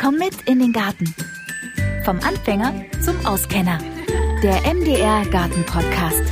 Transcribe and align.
Komm 0.00 0.14
mit 0.14 0.42
in 0.46 0.60
den 0.60 0.72
Garten. 0.72 1.12
Vom 2.04 2.20
Anfänger 2.20 2.72
zum 3.04 3.26
Auskenner. 3.26 3.78
Der 4.44 4.72
MDR 4.72 5.26
Garten 5.26 5.66
Podcast. 5.66 6.22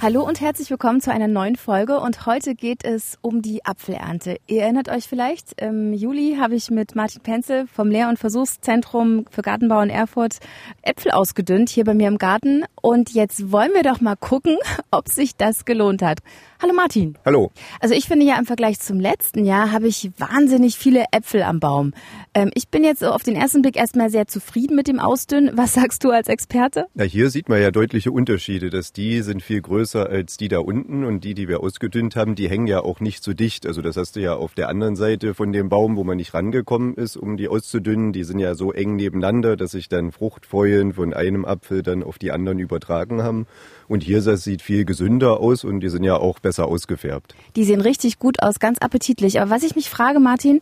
Hallo 0.00 0.22
und 0.22 0.40
herzlich 0.40 0.70
willkommen 0.70 1.00
zu 1.00 1.10
einer 1.10 1.26
neuen 1.26 1.56
Folge 1.56 1.98
und 1.98 2.26
heute 2.26 2.54
geht 2.54 2.84
es 2.84 3.18
um 3.22 3.42
die 3.42 3.64
Apfelernte. 3.64 4.36
Ihr 4.46 4.62
erinnert 4.62 4.88
euch 4.88 5.08
vielleicht, 5.08 5.60
im 5.60 5.94
Juli 5.94 6.36
habe 6.38 6.54
ich 6.54 6.70
mit 6.70 6.94
Martin 6.94 7.22
Penzel 7.22 7.66
vom 7.66 7.90
Lehr- 7.90 8.08
und 8.08 8.18
Versuchszentrum 8.18 9.24
für 9.30 9.42
Gartenbau 9.42 9.80
in 9.80 9.90
Erfurt 9.90 10.38
Äpfel 10.82 11.10
ausgedünnt 11.10 11.70
hier 11.70 11.84
bei 11.84 11.94
mir 11.94 12.06
im 12.06 12.18
Garten 12.18 12.62
und 12.80 13.14
jetzt 13.14 13.50
wollen 13.50 13.72
wir 13.74 13.82
doch 13.82 14.00
mal 14.00 14.16
gucken, 14.16 14.58
ob 14.92 15.08
sich 15.08 15.34
das 15.34 15.64
gelohnt 15.64 16.02
hat. 16.02 16.20
Hallo 16.62 16.72
Martin. 16.72 17.18
Hallo. 17.26 17.50
Also 17.80 17.94
ich 17.94 18.06
finde 18.06 18.24
ja 18.24 18.38
im 18.38 18.46
Vergleich 18.46 18.80
zum 18.80 18.98
letzten 18.98 19.44
Jahr 19.44 19.72
habe 19.72 19.88
ich 19.88 20.10
wahnsinnig 20.16 20.78
viele 20.78 21.04
Äpfel 21.12 21.42
am 21.42 21.60
Baum. 21.60 21.92
Ähm, 22.32 22.50
ich 22.54 22.68
bin 22.68 22.82
jetzt 22.82 23.04
auf 23.04 23.22
den 23.22 23.36
ersten 23.36 23.60
Blick 23.60 23.76
erstmal 23.76 24.08
sehr 24.08 24.26
zufrieden 24.26 24.74
mit 24.74 24.88
dem 24.88 24.98
Ausdünnen. 24.98 25.54
Was 25.54 25.74
sagst 25.74 26.02
du 26.02 26.10
als 26.10 26.28
Experte? 26.28 26.86
Ja, 26.94 27.04
hier 27.04 27.28
sieht 27.28 27.50
man 27.50 27.60
ja 27.60 27.70
deutliche 27.70 28.10
Unterschiede, 28.10 28.70
dass 28.70 28.94
die 28.94 29.20
sind 29.20 29.42
viel 29.42 29.60
größer 29.60 30.08
als 30.08 30.38
die 30.38 30.48
da 30.48 30.60
unten 30.60 31.04
und 31.04 31.24
die, 31.24 31.34
die 31.34 31.46
wir 31.46 31.60
ausgedünnt 31.60 32.16
haben, 32.16 32.34
die 32.36 32.48
hängen 32.48 32.68
ja 32.68 32.80
auch 32.80 33.00
nicht 33.00 33.22
so 33.22 33.34
dicht. 33.34 33.66
Also 33.66 33.82
das 33.82 33.98
hast 33.98 34.16
du 34.16 34.20
ja 34.20 34.34
auf 34.34 34.54
der 34.54 34.70
anderen 34.70 34.96
Seite 34.96 35.34
von 35.34 35.52
dem 35.52 35.68
Baum, 35.68 35.96
wo 35.96 36.04
man 36.04 36.16
nicht 36.16 36.32
rangekommen 36.32 36.94
ist, 36.94 37.18
um 37.18 37.36
die 37.36 37.48
auszudünnen. 37.48 38.14
Die 38.14 38.24
sind 38.24 38.38
ja 38.38 38.54
so 38.54 38.72
eng 38.72 38.96
nebeneinander, 38.96 39.58
dass 39.58 39.72
sich 39.72 39.90
dann 39.90 40.10
Fruchtfäulen 40.10 40.94
von 40.94 41.12
einem 41.12 41.44
Apfel 41.44 41.82
dann 41.82 42.02
auf 42.02 42.16
die 42.16 42.32
anderen 42.32 42.60
übertragen 42.60 43.22
haben. 43.22 43.46
Und 43.88 44.02
hier 44.02 44.22
das 44.22 44.42
sieht 44.42 44.62
viel 44.62 44.84
gesünder 44.84 45.38
aus 45.38 45.62
und 45.62 45.80
die 45.80 45.90
sind 45.90 46.02
ja 46.02 46.16
auch 46.16 46.38
besser 46.46 46.68
ausgefärbt. 46.68 47.34
Die 47.56 47.64
sehen 47.64 47.80
richtig 47.80 48.20
gut 48.20 48.40
aus, 48.40 48.60
ganz 48.60 48.78
appetitlich. 48.78 49.40
Aber 49.40 49.50
was 49.50 49.64
ich 49.64 49.74
mich 49.74 49.90
frage, 49.90 50.20
Martin, 50.20 50.60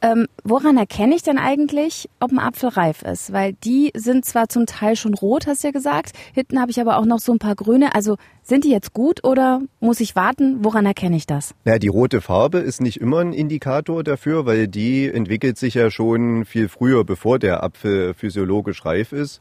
ähm, 0.00 0.26
woran 0.42 0.76
erkenne 0.76 1.14
ich 1.14 1.22
denn 1.22 1.38
eigentlich, 1.38 2.10
ob 2.18 2.32
ein 2.32 2.40
Apfel 2.40 2.70
reif 2.70 3.02
ist? 3.02 3.32
Weil 3.32 3.52
die 3.52 3.92
sind 3.94 4.24
zwar 4.24 4.48
zum 4.48 4.66
Teil 4.66 4.96
schon 4.96 5.14
rot, 5.14 5.46
hast 5.46 5.62
du 5.62 5.68
ja 5.68 5.72
gesagt. 5.72 6.10
Hinten 6.34 6.60
habe 6.60 6.72
ich 6.72 6.80
aber 6.80 6.98
auch 6.98 7.04
noch 7.04 7.20
so 7.20 7.30
ein 7.30 7.38
paar 7.38 7.54
grüne. 7.54 7.94
Also 7.94 8.16
sind 8.42 8.64
die 8.64 8.70
jetzt 8.70 8.94
gut 8.94 9.22
oder 9.22 9.60
muss 9.78 10.00
ich 10.00 10.16
warten? 10.16 10.64
Woran 10.64 10.86
erkenne 10.86 11.14
ich 11.14 11.26
das? 11.26 11.54
Ja, 11.64 11.78
die 11.78 11.86
rote 11.86 12.20
Farbe 12.20 12.58
ist 12.58 12.80
nicht 12.80 13.00
immer 13.00 13.20
ein 13.20 13.32
Indikator 13.32 14.02
dafür, 14.02 14.44
weil 14.44 14.66
die 14.66 15.08
entwickelt 15.08 15.56
sich 15.56 15.74
ja 15.74 15.88
schon 15.92 16.46
viel 16.46 16.68
früher, 16.68 17.04
bevor 17.04 17.38
der 17.38 17.62
Apfel 17.62 18.14
physiologisch 18.14 18.84
reif 18.84 19.12
ist. 19.12 19.40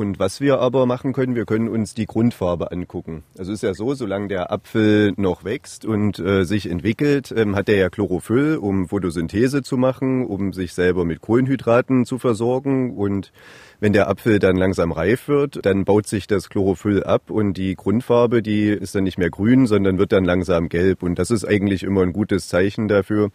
Und 0.00 0.18
was 0.18 0.40
wir 0.40 0.60
aber 0.60 0.86
machen 0.86 1.12
können, 1.12 1.34
wir 1.34 1.44
können 1.44 1.68
uns 1.68 1.92
die 1.92 2.06
Grundfarbe 2.06 2.72
angucken. 2.72 3.22
Also 3.36 3.52
ist 3.52 3.62
ja 3.62 3.74
so, 3.74 3.92
solange 3.92 4.28
der 4.28 4.50
Apfel 4.50 5.12
noch 5.18 5.44
wächst 5.44 5.84
und 5.84 6.18
äh, 6.18 6.44
sich 6.44 6.70
entwickelt, 6.70 7.34
ähm, 7.36 7.54
hat 7.54 7.68
er 7.68 7.76
ja 7.76 7.90
Chlorophyll, 7.90 8.56
um 8.56 8.88
Photosynthese 8.88 9.62
zu 9.62 9.76
machen, 9.76 10.24
um 10.24 10.54
sich 10.54 10.72
selber 10.72 11.04
mit 11.04 11.20
Kohlenhydraten 11.20 12.06
zu 12.06 12.18
versorgen. 12.18 12.96
Und 12.96 13.30
wenn 13.78 13.92
der 13.92 14.08
Apfel 14.08 14.38
dann 14.38 14.56
langsam 14.56 14.90
reif 14.90 15.28
wird, 15.28 15.66
dann 15.66 15.84
baut 15.84 16.06
sich 16.06 16.26
das 16.26 16.48
Chlorophyll 16.48 17.04
ab 17.04 17.28
und 17.28 17.58
die 17.58 17.74
Grundfarbe, 17.74 18.40
die 18.40 18.68
ist 18.68 18.94
dann 18.94 19.04
nicht 19.04 19.18
mehr 19.18 19.28
grün, 19.28 19.66
sondern 19.66 19.98
wird 19.98 20.12
dann 20.12 20.24
langsam 20.24 20.70
gelb. 20.70 21.02
Und 21.02 21.18
das 21.18 21.30
ist 21.30 21.44
eigentlich 21.44 21.82
immer 21.82 22.00
ein 22.00 22.14
gutes 22.14 22.48
Zeichen 22.48 22.88
dafür, 22.88 23.28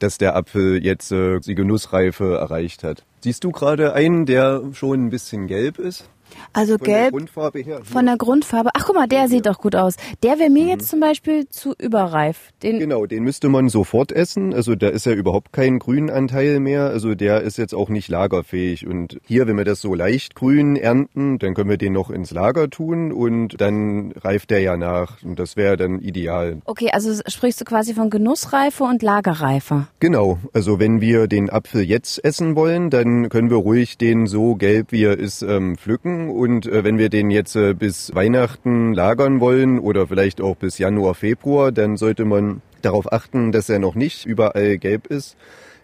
dass 0.00 0.18
der 0.18 0.34
Apfel 0.34 0.84
jetzt 0.84 1.12
äh, 1.12 1.38
die 1.38 1.54
Genussreife 1.54 2.34
erreicht 2.34 2.82
hat. 2.82 3.04
Siehst 3.22 3.44
du 3.44 3.50
gerade 3.50 3.92
einen, 3.92 4.24
der 4.24 4.62
schon 4.72 5.06
ein 5.06 5.10
bisschen 5.10 5.46
gelb 5.46 5.78
ist? 5.78 6.08
Also 6.52 6.78
von 6.78 6.86
gelb 6.86 7.00
der 7.02 7.10
Grundfarbe 7.10 7.58
her. 7.60 7.80
von 7.84 8.06
der 8.06 8.16
Grundfarbe. 8.16 8.70
Ach 8.74 8.84
guck 8.86 8.96
mal, 8.96 9.06
der 9.06 9.28
sieht 9.28 9.46
doch 9.46 9.58
gut 9.58 9.76
aus. 9.76 9.96
Der 10.22 10.38
wäre 10.38 10.50
mir 10.50 10.66
jetzt 10.66 10.88
zum 10.88 11.00
Beispiel 11.00 11.48
zu 11.48 11.74
überreif. 11.78 12.50
Den 12.62 12.78
Genau, 12.78 13.06
den 13.06 13.24
müsste 13.24 13.48
man 13.48 13.68
sofort 13.68 14.12
essen. 14.12 14.54
Also 14.54 14.74
da 14.74 14.88
ist 14.88 15.06
ja 15.06 15.12
überhaupt 15.12 15.52
kein 15.52 15.78
Grünanteil 15.78 16.60
mehr. 16.60 16.84
Also 16.84 17.14
der 17.14 17.42
ist 17.42 17.58
jetzt 17.58 17.74
auch 17.74 17.88
nicht 17.88 18.08
lagerfähig. 18.08 18.86
Und 18.86 19.20
hier, 19.26 19.46
wenn 19.46 19.56
wir 19.56 19.64
das 19.64 19.80
so 19.80 19.94
leicht 19.94 20.34
grün 20.34 20.76
ernten, 20.76 21.38
dann 21.38 21.54
können 21.54 21.70
wir 21.70 21.76
den 21.76 21.92
noch 21.92 22.10
ins 22.10 22.30
Lager 22.30 22.68
tun 22.70 23.12
und 23.12 23.60
dann 23.60 24.12
reift 24.12 24.50
der 24.50 24.60
ja 24.60 24.76
nach. 24.76 25.22
Und 25.22 25.38
das 25.38 25.56
wäre 25.56 25.76
dann 25.76 26.00
ideal. 26.00 26.60
Okay, 26.64 26.90
also 26.92 27.20
sprichst 27.26 27.60
du 27.60 27.64
quasi 27.64 27.94
von 27.94 28.10
Genussreife 28.10 28.84
und 28.84 29.02
Lagerreife. 29.02 29.86
Genau, 30.00 30.38
also 30.52 30.78
wenn 30.78 31.00
wir 31.00 31.26
den 31.26 31.50
Apfel 31.50 31.82
jetzt 31.82 32.22
essen 32.24 32.56
wollen, 32.56 32.90
dann 32.90 33.28
können 33.28 33.50
wir 33.50 33.56
ruhig 33.56 33.98
den 33.98 34.26
so 34.26 34.54
gelb, 34.54 34.92
wie 34.92 35.04
er 35.04 35.18
ist, 35.18 35.42
ähm, 35.42 35.76
pflücken. 35.76 36.19
Und 36.28 36.66
äh, 36.66 36.84
wenn 36.84 36.98
wir 36.98 37.08
den 37.08 37.30
jetzt 37.30 37.56
äh, 37.56 37.72
bis 37.72 38.14
Weihnachten 38.14 38.92
lagern 38.92 39.40
wollen 39.40 39.78
oder 39.78 40.06
vielleicht 40.06 40.40
auch 40.40 40.56
bis 40.56 40.78
Januar, 40.78 41.14
Februar, 41.14 41.72
dann 41.72 41.96
sollte 41.96 42.24
man 42.24 42.60
darauf 42.82 43.12
achten, 43.12 43.52
dass 43.52 43.68
er 43.68 43.78
noch 43.78 43.94
nicht 43.94 44.26
überall 44.26 44.76
gelb 44.78 45.06
ist. 45.06 45.36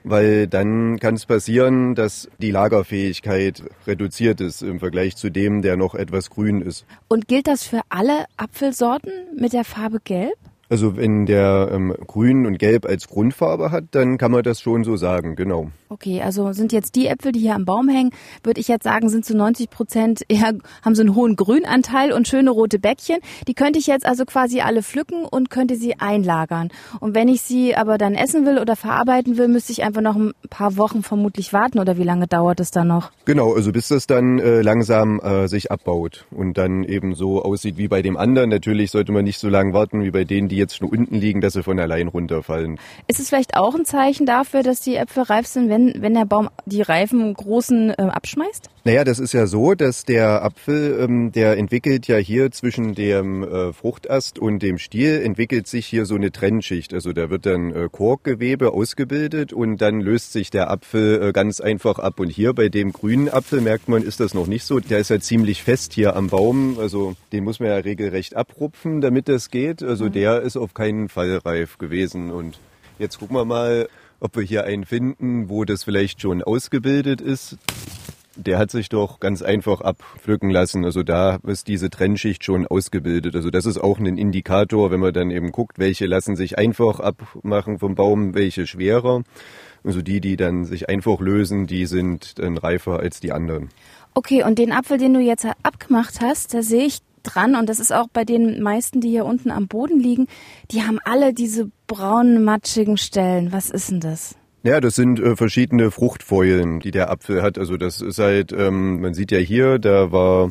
Weil 0.04 0.46
dann 0.46 1.00
kann 1.00 1.14
es 1.14 1.26
passieren, 1.26 1.94
dass 1.96 2.28
die 2.38 2.50
Lagerfähigkeit 2.50 3.64
reduziert 3.86 4.40
ist 4.40 4.62
im 4.62 4.78
Vergleich 4.78 5.16
zu 5.16 5.30
dem, 5.30 5.62
der 5.62 5.76
noch 5.76 5.94
etwas 5.94 6.30
grün 6.30 6.60
ist. 6.60 6.86
Und 7.08 7.26
gilt 7.26 7.48
das 7.48 7.64
für 7.64 7.80
alle 7.88 8.26
Apfelsorten 8.36 9.12
mit 9.36 9.52
der 9.52 9.64
Farbe 9.64 9.98
gelb? 10.04 10.36
Also 10.68 10.96
wenn 10.96 11.26
der 11.26 11.70
ähm, 11.72 11.94
grün 12.06 12.46
und 12.46 12.58
gelb 12.58 12.86
als 12.86 13.08
Grundfarbe 13.08 13.70
hat, 13.70 13.84
dann 13.92 14.18
kann 14.18 14.32
man 14.32 14.42
das 14.42 14.60
schon 14.60 14.82
so 14.82 14.96
sagen, 14.96 15.36
genau. 15.36 15.70
Okay, 15.88 16.20
also 16.20 16.52
sind 16.52 16.72
jetzt 16.72 16.96
die 16.96 17.06
Äpfel, 17.06 17.30
die 17.30 17.38
hier 17.38 17.54
am 17.54 17.64
Baum 17.64 17.88
hängen, 17.88 18.10
würde 18.42 18.60
ich 18.60 18.66
jetzt 18.66 18.82
sagen, 18.82 19.08
sind 19.08 19.24
zu 19.24 19.36
90 19.36 19.70
Prozent 19.70 20.22
eher, 20.28 20.54
haben 20.82 20.94
so 20.94 21.02
einen 21.02 21.14
hohen 21.14 21.36
Grünanteil 21.36 22.12
und 22.12 22.26
schöne 22.26 22.50
rote 22.50 22.78
Bäckchen. 22.78 23.18
Die 23.46 23.54
könnte 23.54 23.78
ich 23.78 23.86
jetzt 23.86 24.04
also 24.04 24.24
quasi 24.24 24.60
alle 24.60 24.82
pflücken 24.82 25.24
und 25.24 25.50
könnte 25.50 25.76
sie 25.76 26.00
einlagern. 26.00 26.70
Und 26.98 27.14
wenn 27.14 27.28
ich 27.28 27.42
sie 27.42 27.76
aber 27.76 27.98
dann 27.98 28.14
essen 28.14 28.44
will 28.44 28.58
oder 28.58 28.74
verarbeiten 28.74 29.38
will, 29.38 29.46
müsste 29.46 29.72
ich 29.72 29.84
einfach 29.84 30.02
noch 30.02 30.16
ein 30.16 30.32
paar 30.50 30.76
Wochen 30.76 31.02
vermutlich 31.02 31.52
warten 31.52 31.78
oder 31.78 31.96
wie 31.96 32.02
lange 32.02 32.26
dauert 32.26 32.58
es 32.58 32.72
dann 32.72 32.88
noch? 32.88 33.12
Genau, 33.24 33.54
also 33.54 33.70
bis 33.70 33.88
das 33.88 34.08
dann 34.08 34.40
äh, 34.40 34.62
langsam 34.62 35.20
äh, 35.20 35.46
sich 35.46 35.70
abbaut 35.70 36.26
und 36.30 36.58
dann 36.58 36.82
eben 36.82 37.14
so 37.14 37.42
aussieht 37.42 37.78
wie 37.78 37.88
bei 37.88 38.02
dem 38.02 38.16
anderen. 38.16 38.50
Natürlich 38.50 38.90
sollte 38.90 39.12
man 39.12 39.24
nicht 39.24 39.38
so 39.38 39.48
lange 39.48 39.72
warten 39.72 40.02
wie 40.02 40.10
bei 40.10 40.24
denen, 40.24 40.48
die 40.48 40.55
jetzt 40.56 40.76
schon 40.76 40.88
unten 40.88 41.16
liegen, 41.16 41.40
dass 41.40 41.54
sie 41.54 41.62
von 41.62 41.78
allein 41.78 42.08
runterfallen. 42.08 42.78
Ist 43.06 43.20
es 43.20 43.28
vielleicht 43.28 43.56
auch 43.56 43.74
ein 43.74 43.84
Zeichen 43.84 44.26
dafür, 44.26 44.62
dass 44.62 44.80
die 44.80 44.96
Äpfel 44.96 45.24
reif 45.24 45.46
sind, 45.46 45.68
wenn, 45.68 45.94
wenn 46.00 46.14
der 46.14 46.24
Baum 46.24 46.48
die 46.64 46.82
reifen 46.82 47.32
großen 47.34 47.90
äh, 47.90 48.02
abschmeißt? 48.02 48.70
Naja, 48.86 49.02
das 49.02 49.18
ist 49.18 49.32
ja 49.32 49.48
so, 49.48 49.74
dass 49.74 50.04
der 50.04 50.44
Apfel, 50.44 51.00
ähm, 51.00 51.32
der 51.32 51.56
entwickelt 51.56 52.06
ja 52.06 52.18
hier 52.18 52.52
zwischen 52.52 52.94
dem 52.94 53.42
äh, 53.42 53.72
Fruchtast 53.72 54.38
und 54.38 54.60
dem 54.60 54.78
Stiel, 54.78 55.22
entwickelt 55.22 55.66
sich 55.66 55.86
hier 55.86 56.06
so 56.06 56.14
eine 56.14 56.30
Trennschicht. 56.30 56.94
Also 56.94 57.12
da 57.12 57.28
wird 57.28 57.46
dann 57.46 57.72
äh, 57.72 57.88
Korkgewebe 57.90 58.72
ausgebildet 58.72 59.52
und 59.52 59.78
dann 59.78 60.00
löst 60.00 60.32
sich 60.32 60.50
der 60.50 60.70
Apfel 60.70 61.20
äh, 61.20 61.32
ganz 61.32 61.60
einfach 61.60 61.98
ab. 61.98 62.20
Und 62.20 62.30
hier 62.30 62.52
bei 62.52 62.68
dem 62.68 62.92
grünen 62.92 63.28
Apfel 63.28 63.60
merkt 63.60 63.88
man, 63.88 64.04
ist 64.04 64.20
das 64.20 64.34
noch 64.34 64.46
nicht 64.46 64.64
so. 64.64 64.78
Der 64.78 65.00
ist 65.00 65.10
ja 65.10 65.18
ziemlich 65.18 65.64
fest 65.64 65.92
hier 65.92 66.14
am 66.14 66.28
Baum. 66.28 66.78
Also 66.78 67.16
den 67.32 67.42
muss 67.42 67.58
man 67.58 67.70
ja 67.70 67.76
regelrecht 67.78 68.36
abrupfen, 68.36 69.00
damit 69.00 69.28
das 69.28 69.50
geht. 69.50 69.82
Also 69.82 70.08
der 70.08 70.42
ist 70.46 70.56
auf 70.56 70.72
keinen 70.72 71.08
Fall 71.08 71.38
reif 71.44 71.76
gewesen. 71.76 72.30
Und 72.30 72.58
jetzt 72.98 73.18
gucken 73.18 73.36
wir 73.36 73.44
mal, 73.44 73.88
ob 74.20 74.36
wir 74.36 74.42
hier 74.42 74.64
einen 74.64 74.84
finden, 74.84 75.48
wo 75.48 75.64
das 75.64 75.84
vielleicht 75.84 76.22
schon 76.22 76.42
ausgebildet 76.42 77.20
ist. 77.20 77.58
Der 78.36 78.58
hat 78.58 78.70
sich 78.70 78.88
doch 78.88 79.18
ganz 79.18 79.42
einfach 79.42 79.80
abpflücken 79.80 80.50
lassen. 80.50 80.84
Also 80.84 81.02
da 81.02 81.38
ist 81.46 81.68
diese 81.68 81.90
Trennschicht 81.90 82.44
schon 82.44 82.66
ausgebildet. 82.66 83.34
Also 83.34 83.50
das 83.50 83.66
ist 83.66 83.78
auch 83.78 83.98
ein 83.98 84.18
Indikator, 84.18 84.90
wenn 84.90 85.00
man 85.00 85.12
dann 85.12 85.30
eben 85.30 85.52
guckt, 85.52 85.78
welche 85.78 86.06
lassen 86.06 86.36
sich 86.36 86.58
einfach 86.58 87.00
abmachen 87.00 87.78
vom 87.78 87.94
Baum, 87.94 88.34
welche 88.34 88.66
schwerer. 88.66 89.22
Also 89.84 90.02
die, 90.02 90.20
die 90.20 90.36
dann 90.36 90.64
sich 90.64 90.88
einfach 90.88 91.20
lösen, 91.20 91.66
die 91.66 91.86
sind 91.86 92.38
dann 92.38 92.58
reifer 92.58 93.00
als 93.00 93.20
die 93.20 93.32
anderen. 93.32 93.70
Okay, 94.14 94.42
und 94.42 94.58
den 94.58 94.72
Apfel, 94.72 94.98
den 94.98 95.14
du 95.14 95.20
jetzt 95.20 95.46
abgemacht 95.62 96.20
hast, 96.20 96.54
da 96.54 96.62
sehe 96.62 96.86
ich 96.86 97.00
dran 97.34 97.56
und 97.56 97.68
das 97.68 97.80
ist 97.80 97.92
auch 97.92 98.08
bei 98.12 98.24
den 98.24 98.62
meisten, 98.62 99.00
die 99.00 99.10
hier 99.10 99.24
unten 99.24 99.50
am 99.50 99.68
Boden 99.68 100.00
liegen, 100.00 100.26
die 100.70 100.82
haben 100.82 100.98
alle 101.04 101.34
diese 101.34 101.70
braunen, 101.86 102.44
matschigen 102.44 102.96
Stellen. 102.96 103.52
Was 103.52 103.70
ist 103.70 103.90
denn 103.90 104.00
das? 104.00 104.36
Ja, 104.62 104.80
das 104.80 104.96
sind 104.96 105.20
äh, 105.20 105.36
verschiedene 105.36 105.90
Fruchtfäulen, 105.90 106.80
die 106.80 106.90
der 106.90 107.10
Apfel 107.10 107.42
hat. 107.42 107.58
Also 107.58 107.76
das 107.76 108.00
ist 108.00 108.18
halt, 108.18 108.52
ähm, 108.52 109.00
man 109.00 109.14
sieht 109.14 109.30
ja 109.30 109.38
hier, 109.38 109.78
da 109.78 110.10
war 110.10 110.50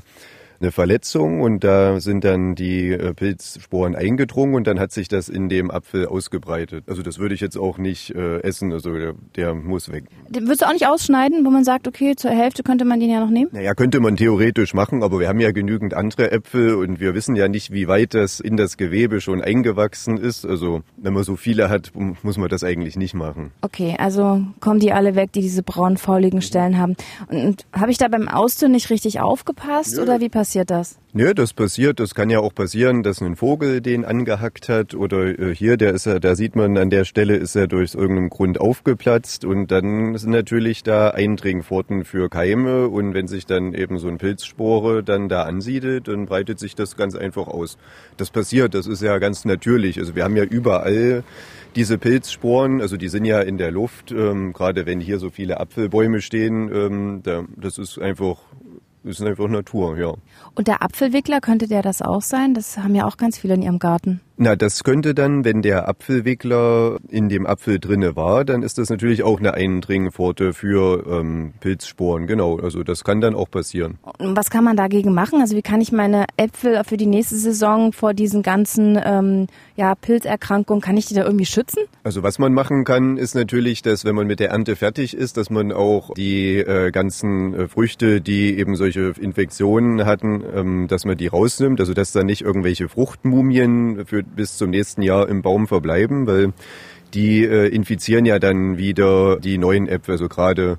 eine 0.59 0.71
Verletzung 0.71 1.41
und 1.41 1.63
da 1.63 1.99
sind 1.99 2.23
dann 2.23 2.55
die 2.55 2.91
äh, 2.91 3.13
Pilzsporen 3.13 3.95
eingedrungen 3.95 4.55
und 4.55 4.67
dann 4.67 4.79
hat 4.79 4.91
sich 4.91 5.07
das 5.07 5.29
in 5.29 5.49
dem 5.49 5.69
Apfel 5.69 6.07
ausgebreitet. 6.07 6.85
Also 6.87 7.01
das 7.01 7.19
würde 7.19 7.35
ich 7.35 7.41
jetzt 7.41 7.57
auch 7.57 7.77
nicht 7.77 8.15
äh, 8.15 8.41
essen, 8.41 8.71
also 8.71 8.93
der, 8.93 9.13
der 9.35 9.53
muss 9.53 9.91
weg. 9.91 10.05
Den 10.29 10.43
würdest 10.43 10.61
du 10.61 10.67
auch 10.67 10.73
nicht 10.73 10.87
ausschneiden, 10.87 11.45
wo 11.45 11.49
man 11.49 11.63
sagt, 11.63 11.87
okay, 11.87 12.15
zur 12.15 12.31
Hälfte 12.31 12.63
könnte 12.63 12.85
man 12.85 12.99
den 12.99 13.09
ja 13.09 13.19
noch 13.19 13.29
nehmen? 13.29 13.49
Naja, 13.51 13.73
könnte 13.73 13.99
man 13.99 14.15
theoretisch 14.15 14.73
machen, 14.73 15.03
aber 15.03 15.19
wir 15.19 15.27
haben 15.27 15.39
ja 15.39 15.51
genügend 15.51 15.93
andere 15.93 16.31
Äpfel 16.31 16.75
und 16.75 16.99
wir 16.99 17.13
wissen 17.13 17.35
ja 17.35 17.47
nicht, 17.47 17.71
wie 17.71 17.87
weit 17.87 18.13
das 18.13 18.39
in 18.39 18.57
das 18.57 18.77
Gewebe 18.77 19.21
schon 19.21 19.41
eingewachsen 19.41 20.17
ist. 20.17 20.45
Also 20.45 20.81
wenn 20.97 21.13
man 21.13 21.23
so 21.23 21.35
viele 21.35 21.69
hat, 21.69 21.91
muss 21.95 22.37
man 22.37 22.49
das 22.49 22.63
eigentlich 22.63 22.95
nicht 22.95 23.13
machen. 23.13 23.51
Okay, 23.61 23.95
also 23.99 24.41
kommen 24.61 24.79
die 24.79 24.93
alle 24.93 25.15
weg, 25.15 25.31
die 25.33 25.41
diese 25.41 25.63
braun 25.63 25.97
fauligen 25.97 26.41
Stellen 26.41 26.77
haben. 26.77 26.95
Und, 27.29 27.45
und 27.45 27.65
habe 27.73 27.91
ich 27.91 27.97
da 27.97 28.07
beim 28.07 28.27
Ausdünnen 28.27 28.73
nicht 28.73 28.89
richtig 28.89 29.19
aufgepasst 29.19 29.97
Nö. 29.97 30.03
oder 30.03 30.19
wie 30.19 30.29
passiert 30.29 30.44
passiert 30.45 30.69
das? 30.69 30.99
Nö, 31.11 31.33
das 31.33 31.53
passiert, 31.53 31.99
das 31.99 32.13
kann 32.13 32.29
ja 32.29 32.39
auch 32.39 32.53
passieren, 32.53 33.01
dass 33.01 33.19
ein 33.19 33.35
Vogel 33.35 33.81
den 33.81 34.05
angehackt 34.05 34.69
hat 34.69 34.93
oder 34.93 35.39
äh, 35.39 35.55
hier, 35.55 35.75
der 35.75 35.93
ist 35.93 36.05
ja, 36.05 36.19
da 36.19 36.35
sieht 36.35 36.55
man 36.55 36.77
an 36.77 36.91
der 36.91 37.03
Stelle 37.03 37.35
ist 37.35 37.55
er 37.55 37.65
durch 37.65 37.95
irgendeinen 37.95 38.29
Grund 38.29 38.61
aufgeplatzt 38.61 39.43
und 39.43 39.71
dann 39.71 40.15
sind 40.19 40.29
natürlich 40.29 40.83
da 40.83 41.09
Eindringpforten 41.09 42.05
für 42.05 42.29
Keime 42.29 42.89
und 42.89 43.15
wenn 43.15 43.27
sich 43.27 43.47
dann 43.47 43.73
eben 43.73 43.97
so 43.97 44.07
ein 44.07 44.19
Pilzspore 44.19 45.01
dann 45.01 45.29
da 45.29 45.43
ansiedelt, 45.43 46.07
dann 46.09 46.27
breitet 46.27 46.59
sich 46.59 46.75
das 46.75 46.95
ganz 46.95 47.15
einfach 47.15 47.47
aus. 47.47 47.79
Das 48.17 48.29
passiert, 48.29 48.75
das 48.75 48.85
ist 48.85 49.01
ja 49.01 49.17
ganz 49.17 49.45
natürlich. 49.45 49.97
Also 49.97 50.15
wir 50.15 50.23
haben 50.23 50.35
ja 50.35 50.43
überall 50.43 51.23
diese 51.75 51.97
Pilzsporen, 51.97 52.81
also 52.81 52.97
die 52.97 53.09
sind 53.09 53.25
ja 53.25 53.41
in 53.41 53.57
der 53.57 53.71
Luft, 53.71 54.11
ähm, 54.11 54.53
gerade 54.53 54.85
wenn 54.85 54.99
hier 54.99 55.17
so 55.17 55.31
viele 55.31 55.59
Apfelbäume 55.59 56.21
stehen, 56.21 56.69
ähm, 56.71 57.21
da, 57.23 57.45
das 57.57 57.79
ist 57.79 57.97
einfach 57.97 58.37
ist 59.05 59.21
einfach 59.21 59.47
Natur, 59.47 59.97
ja. 59.97 60.13
Und 60.55 60.67
der 60.67 60.81
Apfelwickler, 60.81 61.39
könnte 61.39 61.67
der 61.67 61.81
das 61.81 62.01
auch 62.01 62.21
sein? 62.21 62.53
Das 62.53 62.77
haben 62.77 62.95
ja 62.95 63.05
auch 63.05 63.17
ganz 63.17 63.37
viele 63.37 63.53
in 63.53 63.61
ihrem 63.61 63.79
Garten. 63.79 64.21
Na, 64.37 64.57
das 64.57 64.83
könnte 64.83 65.13
dann, 65.13 65.45
wenn 65.45 65.61
der 65.61 65.87
Apfelwickler 65.87 66.97
in 67.09 67.29
dem 67.29 67.45
Apfel 67.45 67.79
drinne 67.79 68.17
war, 68.17 68.43
dann 68.43 68.63
ist 68.63 68.77
das 68.77 68.89
natürlich 68.89 69.23
auch 69.23 69.39
eine 69.39 69.53
Eindringpforte 69.53 70.53
für 70.53 71.05
ähm, 71.07 71.53
Pilzsporen. 71.61 72.27
Genau, 72.27 72.59
also 72.59 72.83
das 72.83 73.05
kann 73.05 73.21
dann 73.21 73.33
auch 73.33 73.49
passieren. 73.49 73.97
Und 74.19 74.35
was 74.35 74.49
kann 74.49 74.65
man 74.65 74.75
dagegen 74.75 75.13
machen? 75.13 75.39
Also 75.39 75.55
wie 75.55 75.61
kann 75.61 75.79
ich 75.79 75.93
meine 75.93 76.25
Äpfel 76.35 76.83
für 76.83 76.97
die 76.97 77.05
nächste 77.05 77.37
Saison 77.37 77.93
vor 77.93 78.13
diesen 78.13 78.43
ganzen 78.43 78.99
ähm, 79.01 79.47
ja, 79.77 79.95
Pilzerkrankungen, 79.95 80.81
kann 80.81 80.97
ich 80.97 81.05
die 81.05 81.13
da 81.13 81.23
irgendwie 81.23 81.45
schützen? 81.45 81.83
Also 82.03 82.21
was 82.21 82.37
man 82.37 82.53
machen 82.53 82.83
kann, 82.83 83.15
ist 83.15 83.35
natürlich, 83.35 83.83
dass 83.83 84.03
wenn 84.03 84.15
man 84.15 84.27
mit 84.27 84.41
der 84.41 84.49
Ernte 84.49 84.75
fertig 84.75 85.15
ist, 85.15 85.37
dass 85.37 85.49
man 85.49 85.71
auch 85.71 86.13
die 86.13 86.57
äh, 86.57 86.91
ganzen 86.91 87.53
äh, 87.53 87.67
Früchte, 87.69 88.19
die 88.19 88.57
eben 88.59 88.75
solche 88.75 89.13
Infektionen 89.17 90.05
hatten, 90.05 90.43
ähm, 90.53 90.87
dass 90.89 91.05
man 91.05 91.15
die 91.15 91.27
rausnimmt. 91.27 91.79
Also 91.79 91.93
dass 91.93 92.11
da 92.11 92.23
nicht 92.23 92.41
irgendwelche 92.41 92.89
Fruchtmumien 92.89 94.05
für 94.05 94.24
bis 94.35 94.57
zum 94.57 94.69
nächsten 94.69 95.01
Jahr 95.01 95.27
im 95.27 95.41
Baum 95.41 95.67
verbleiben, 95.67 96.27
weil 96.27 96.53
die 97.13 97.43
äh, 97.43 97.67
infizieren 97.67 98.25
ja 98.25 98.39
dann 98.39 98.77
wieder 98.77 99.37
die 99.39 99.57
neuen 99.57 99.87
Äpfel. 99.87 100.13
Also 100.13 100.27
gerade, 100.27 100.77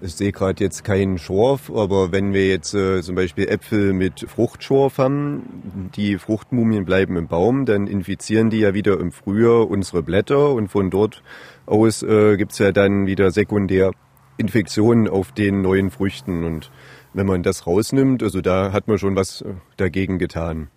ich 0.00 0.14
sehe 0.14 0.32
gerade 0.32 0.62
jetzt 0.62 0.84
keinen 0.84 1.18
Schorf, 1.18 1.70
aber 1.70 2.12
wenn 2.12 2.32
wir 2.32 2.48
jetzt 2.48 2.74
äh, 2.74 3.02
zum 3.02 3.14
Beispiel 3.14 3.48
Äpfel 3.48 3.92
mit 3.92 4.26
Fruchtschorf 4.28 4.98
haben, 4.98 5.90
die 5.94 6.18
Fruchtmumien 6.18 6.84
bleiben 6.84 7.16
im 7.16 7.28
Baum, 7.28 7.66
dann 7.66 7.86
infizieren 7.86 8.50
die 8.50 8.58
ja 8.58 8.74
wieder 8.74 8.98
im 8.98 9.12
Frühjahr 9.12 9.70
unsere 9.70 10.02
Blätter 10.02 10.50
und 10.50 10.68
von 10.68 10.90
dort 10.90 11.22
aus 11.66 12.02
äh, 12.02 12.36
gibt's 12.36 12.58
ja 12.58 12.72
dann 12.72 13.06
wieder 13.06 13.30
sekundär 13.30 13.92
Infektionen 14.38 15.08
auf 15.08 15.32
den 15.32 15.62
neuen 15.62 15.90
Früchten 15.90 16.44
und 16.44 16.70
wenn 17.14 17.26
man 17.26 17.42
das 17.42 17.66
rausnimmt, 17.66 18.22
also 18.22 18.42
da 18.42 18.72
hat 18.72 18.88
man 18.88 18.98
schon 18.98 19.16
was 19.16 19.40
äh, 19.40 19.54
dagegen 19.78 20.18
getan. 20.18 20.68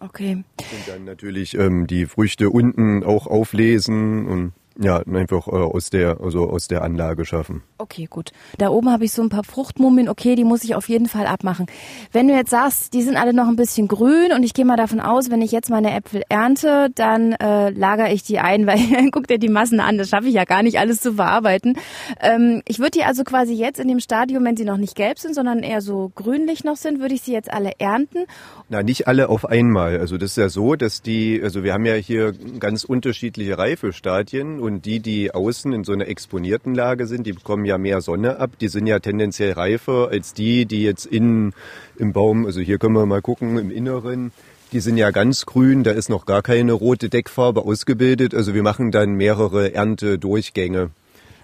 Okay. 0.00 0.44
Und 0.58 0.88
dann 0.88 1.04
natürlich 1.04 1.56
ähm, 1.56 1.86
die 1.86 2.06
Früchte 2.06 2.50
unten 2.50 3.02
auch 3.02 3.26
auflesen 3.26 4.26
und 4.26 4.52
ja, 4.78 4.98
einfach 4.98 5.48
äh, 5.48 5.50
aus 5.52 5.90
der 5.90 6.20
also 6.20 6.50
aus 6.50 6.68
der 6.68 6.82
Anlage 6.82 7.24
schaffen. 7.24 7.62
Okay, 7.78 8.06
gut. 8.08 8.30
Da 8.58 8.68
oben 8.68 8.90
habe 8.90 9.04
ich 9.04 9.12
so 9.12 9.22
ein 9.22 9.28
paar 9.28 9.44
Fruchtmumien. 9.44 10.08
Okay, 10.08 10.34
die 10.34 10.44
muss 10.44 10.64
ich 10.64 10.74
auf 10.74 10.88
jeden 10.88 11.06
Fall 11.06 11.26
abmachen. 11.26 11.66
Wenn 12.12 12.28
du 12.28 12.34
jetzt 12.34 12.50
sagst, 12.50 12.92
die 12.92 13.02
sind 13.02 13.16
alle 13.16 13.32
noch 13.32 13.48
ein 13.48 13.56
bisschen 13.56 13.88
grün 13.88 14.32
und 14.34 14.42
ich 14.42 14.54
gehe 14.54 14.64
mal 14.64 14.76
davon 14.76 15.00
aus, 15.00 15.30
wenn 15.30 15.40
ich 15.40 15.52
jetzt 15.52 15.70
meine 15.70 15.94
Äpfel 15.94 16.22
ernte, 16.28 16.88
dann 16.94 17.32
äh, 17.32 17.70
lagere 17.70 18.12
ich 18.12 18.22
die 18.22 18.38
ein, 18.38 18.66
weil 18.66 19.10
guck 19.10 19.28
dir 19.28 19.38
die 19.38 19.48
Massen 19.48 19.80
an, 19.80 19.98
das 19.98 20.10
schaffe 20.10 20.28
ich 20.28 20.34
ja 20.34 20.44
gar 20.44 20.62
nicht 20.62 20.78
alles 20.78 21.00
zu 21.00 21.14
verarbeiten. 21.14 21.78
Ähm, 22.20 22.62
ich 22.66 22.78
würde 22.78 22.92
die 22.92 23.04
also 23.04 23.24
quasi 23.24 23.54
jetzt 23.54 23.80
in 23.80 23.88
dem 23.88 24.00
Stadium, 24.00 24.44
wenn 24.44 24.56
sie 24.56 24.64
noch 24.64 24.78
nicht 24.78 24.94
gelb 24.94 25.18
sind, 25.18 25.34
sondern 25.34 25.60
eher 25.60 25.80
so 25.80 26.12
grünlich 26.14 26.64
noch 26.64 26.76
sind, 26.76 27.00
würde 27.00 27.14
ich 27.14 27.22
sie 27.22 27.32
jetzt 27.32 27.52
alle 27.52 27.72
ernten. 27.78 28.26
Na, 28.68 28.82
nicht 28.82 29.08
alle 29.08 29.28
auf 29.28 29.46
einmal. 29.46 29.98
Also 29.98 30.18
das 30.18 30.32
ist 30.32 30.36
ja 30.36 30.48
so, 30.48 30.74
dass 30.74 31.00
die, 31.00 31.40
also 31.42 31.62
wir 31.64 31.72
haben 31.72 31.86
ja 31.86 31.94
hier 31.94 32.34
ganz 32.58 32.84
unterschiedliche 32.84 33.56
Reifestadien 33.56 34.65
und 34.66 34.84
die, 34.84 35.00
die 35.00 35.32
außen 35.32 35.72
in 35.72 35.84
so 35.84 35.92
einer 35.92 36.08
exponierten 36.08 36.74
Lage 36.74 37.06
sind, 37.06 37.26
die 37.26 37.32
bekommen 37.32 37.64
ja 37.64 37.78
mehr 37.78 38.00
Sonne 38.00 38.38
ab. 38.38 38.50
Die 38.60 38.68
sind 38.68 38.86
ja 38.86 38.98
tendenziell 38.98 39.52
reifer 39.52 40.08
als 40.10 40.34
die, 40.34 40.66
die 40.66 40.82
jetzt 40.82 41.06
innen 41.06 41.54
im 41.96 42.12
Baum, 42.12 42.44
also 42.44 42.60
hier 42.60 42.78
können 42.78 42.94
wir 42.94 43.06
mal 43.06 43.22
gucken, 43.22 43.56
im 43.56 43.70
Inneren, 43.70 44.32
die 44.72 44.80
sind 44.80 44.96
ja 44.96 45.10
ganz 45.12 45.46
grün, 45.46 45.84
da 45.84 45.92
ist 45.92 46.10
noch 46.10 46.26
gar 46.26 46.42
keine 46.42 46.72
rote 46.72 47.08
Deckfarbe 47.08 47.62
ausgebildet. 47.62 48.34
Also 48.34 48.52
wir 48.52 48.62
machen 48.62 48.90
dann 48.90 49.14
mehrere 49.14 49.72
Erntedurchgänge. 49.72 50.90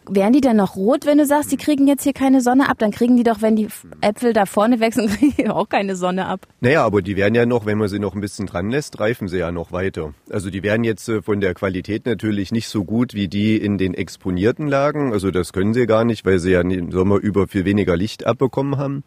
Wären 0.09 0.33
die 0.33 0.41
denn 0.41 0.57
noch 0.57 0.75
rot, 0.75 1.07
wenn 1.07 1.19
du 1.19 1.27
sagst, 1.27 1.53
die 1.53 1.57
kriegen 1.57 1.87
jetzt 1.87 2.03
hier 2.03 2.13
keine 2.13 2.41
Sonne 2.41 2.69
ab? 2.69 2.79
Dann 2.79 2.91
kriegen 2.91 3.17
die 3.17 3.23
doch, 3.23 3.41
wenn 3.41 3.55
die 3.55 3.69
Äpfel 4.01 4.33
da 4.33 4.47
vorne 4.47 4.81
wachsen, 4.81 5.09
kriegen 5.19 5.35
die 5.39 5.49
auch 5.49 5.69
keine 5.69 5.95
Sonne 5.95 6.27
ab. 6.27 6.47
Naja, 6.61 6.85
aber 6.85 7.03
die 7.03 7.17
werden 7.17 7.35
ja 7.35 7.47
noch, 7.47 7.67
wenn 7.67 7.79
man 7.79 7.89
sie 7.89 8.01
noch 8.01 8.15
ein 8.15 8.21
bisschen 8.21 8.47
dran 8.47 8.71
lässt, 8.71 8.99
reifen 8.99 9.29
sie 9.29 9.39
ja 9.39 9.53
noch 9.53 9.71
weiter. 9.71 10.15
Also 10.31 10.51
die 10.51 10.63
werden 10.63 10.83
jetzt 10.85 11.09
äh, 11.09 11.23
von 11.23 11.41
der 11.41 11.55
Qualität 11.55 12.07
natürlich 12.07 12.51
nicht 12.51 12.69
so 12.69 12.85
gut 12.85 13.15
wie 13.15 13.29
die 13.29 13.57
in 13.57 13.79
den 13.79 13.95
exponierten 13.95 14.67
Lagen. 14.67 15.13
Also 15.13 15.31
das 15.31 15.53
können 15.53 15.73
sie 15.73 15.87
gar 15.87 16.05
nicht, 16.05 16.25
weil 16.25 16.41
sie 16.41 16.51
ja 16.51 16.61
im 16.63 16.91
Sommer 16.91 17.19
über 17.19 17.47
viel 17.47 17.65
weniger 17.65 17.97
Licht 17.97 18.27
abbekommen 18.27 18.79
haben. 18.79 19.05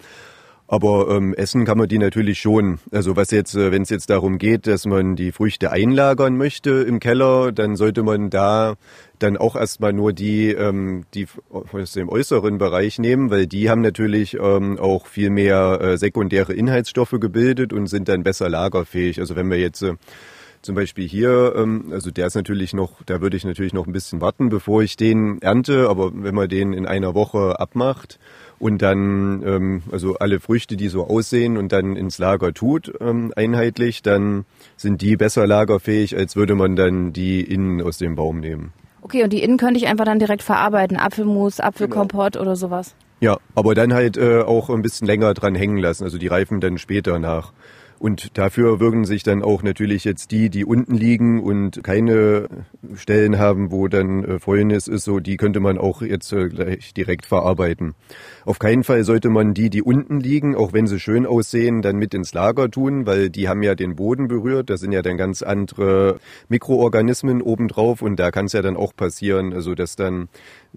Aber 0.68 1.10
ähm, 1.10 1.36
essen 1.36 1.64
kann 1.64 1.78
man 1.78 1.88
die 1.88 2.00
natürlich 2.00 2.40
schon. 2.40 2.80
Also 2.92 3.16
was 3.16 3.30
jetzt, 3.30 3.56
äh, 3.56 3.72
wenn 3.72 3.84
es 3.84 3.90
jetzt 3.90 4.10
darum 4.10 4.40
geht, 4.40 4.66
dass 4.66 4.88
man 4.88 5.16
die 5.16 5.32
Früchte 5.32 5.72
einlagern 5.72 6.38
möchte 6.38 6.72
im 6.72 7.00
Keller, 7.00 7.52
dann 7.52 7.76
sollte 7.76 8.02
man 8.02 8.32
da 8.32 8.76
dann 9.20 9.38
auch 9.38 9.56
erstmal 9.56 9.94
nur 9.94 10.12
die, 10.12 10.50
ähm, 10.52 11.06
die 11.14 11.28
aus 11.50 11.92
dem 11.92 12.10
äußeren 12.10 12.58
Bereich 12.58 12.98
nehmen, 12.98 13.30
weil 13.30 13.46
die 13.46 13.70
haben 13.70 13.82
natürlich 13.82 14.38
ähm, 14.40 14.80
auch 14.80 15.06
viel 15.06 15.30
mehr 15.30 15.80
äh, 15.82 15.98
sekundäre 15.98 16.54
Inhaltsstoffe 16.54 17.16
gebildet 17.20 17.72
und 17.72 17.86
sind 17.86 18.10
dann 18.10 18.24
besser 18.24 18.50
lagerfähig. 18.50 19.20
Also 19.20 19.36
wenn 19.36 19.50
wir 19.52 19.60
jetzt 19.60 19.84
äh, 19.84 19.94
zum 20.66 20.76
Beispiel 20.76 21.08
hier, 21.08 21.54
ähm, 21.56 21.86
also 21.92 22.12
der 22.12 22.28
ist 22.28 22.36
natürlich 22.36 22.74
noch, 22.74 23.04
da 23.06 23.22
würde 23.22 23.38
ich 23.38 23.46
natürlich 23.46 23.74
noch 23.74 23.88
ein 23.88 23.94
bisschen 23.94 24.20
warten, 24.20 24.50
bevor 24.50 24.84
ich 24.84 24.98
den 24.98 25.42
ernte, 25.42 25.90
aber 25.90 26.12
wenn 26.14 26.36
man 26.36 26.50
den 26.50 26.74
in 26.74 26.86
einer 26.86 27.16
Woche 27.16 27.60
abmacht, 27.60 28.20
und 28.60 28.82
dann 28.82 29.44
ähm, 29.46 29.84
also 29.92 30.16
alle 30.16 30.40
Früchte, 30.40 30.78
die 30.78 30.88
so 30.88 31.08
aussehen 31.08 31.58
und 31.58 31.72
dann 31.72 31.96
ins 31.96 32.18
Lager 32.18 32.54
tut, 32.54 32.94
ähm, 33.02 33.34
einheitlich, 33.36 34.02
dann 34.02 34.46
sind 34.78 35.02
die 35.02 35.18
besser 35.18 35.46
lagerfähig, 35.46 36.16
als 36.16 36.36
würde 36.36 36.56
man 36.56 36.76
dann 36.76 37.14
die 37.14 37.42
innen 37.42 37.82
aus 37.82 37.98
dem 37.98 38.16
Baum 38.16 38.40
nehmen. 38.40 38.74
Okay, 39.02 39.24
und 39.24 39.34
die 39.34 39.44
innen 39.44 39.58
könnte 39.58 39.78
ich 39.78 39.88
einfach 39.88 40.06
dann 40.06 40.20
direkt 40.20 40.42
verarbeiten, 40.42 40.98
Apfelmus, 40.98 41.60
Apfelkompott 41.60 42.34
genau. 42.34 42.44
oder 42.44 42.56
sowas. 42.56 42.96
Ja, 43.20 43.38
aber 43.54 43.76
dann 43.76 43.94
halt 43.94 44.18
äh, 44.18 44.42
auch 44.42 44.70
ein 44.70 44.82
bisschen 44.82 45.08
länger 45.08 45.34
dran 45.34 45.56
hängen 45.56 45.78
lassen, 45.78 46.04
also 46.04 46.18
die 46.18 46.28
reifen 46.28 46.60
dann 46.60 46.78
später 46.78 47.20
nach. 47.20 47.54
Und 48.06 48.38
dafür 48.38 48.80
würden 48.80 49.04
sich 49.04 49.24
dann 49.24 49.42
auch 49.42 49.64
natürlich 49.64 50.04
jetzt 50.04 50.30
die, 50.30 50.52
die 50.52 50.64
unten 50.64 50.94
liegen 50.94 51.42
und 51.42 51.84
keine 51.84 52.48
Stellen 52.94 53.40
haben, 53.40 53.72
wo 53.72 53.88
dann 53.88 54.24
äh, 54.24 54.38
Fäulnis 54.38 54.88
ist, 54.88 55.06
so 55.06 55.20
die 55.20 55.38
könnte 55.38 55.60
man 55.60 55.80
auch 55.80 56.04
jetzt 56.04 56.32
äh, 56.32 56.50
gleich 56.50 56.94
direkt 56.94 57.26
verarbeiten. 57.26 57.96
Auf 58.46 58.60
keinen 58.60 58.84
Fall 58.84 59.06
sollte 59.06 59.32
man 59.32 59.56
die, 59.56 59.72
die 59.72 59.82
unten 59.82 60.20
liegen, 60.20 60.56
auch 60.56 60.72
wenn 60.72 60.86
sie 60.86 61.00
schön 61.00 61.26
aussehen, 61.26 61.82
dann 61.82 61.96
mit 61.96 62.14
ins 62.14 62.32
Lager 62.32 62.70
tun, 62.70 63.08
weil 63.08 63.32
die 63.32 63.50
haben 63.50 63.64
ja 63.64 63.74
den 63.74 63.96
Boden 63.96 64.28
berührt. 64.28 64.70
Da 64.70 64.78
sind 64.78 64.92
ja 64.92 65.02
dann 65.02 65.18
ganz 65.18 65.42
andere 65.42 66.20
Mikroorganismen 66.48 67.42
obendrauf 67.42 68.04
und 68.04 68.20
da 68.20 68.30
kann 68.30 68.46
es 68.46 68.54
ja 68.54 68.62
dann 68.62 68.78
auch 68.78 68.96
passieren, 68.96 69.52
also 69.52 69.74
dass 69.74 69.96
dann 69.96 70.30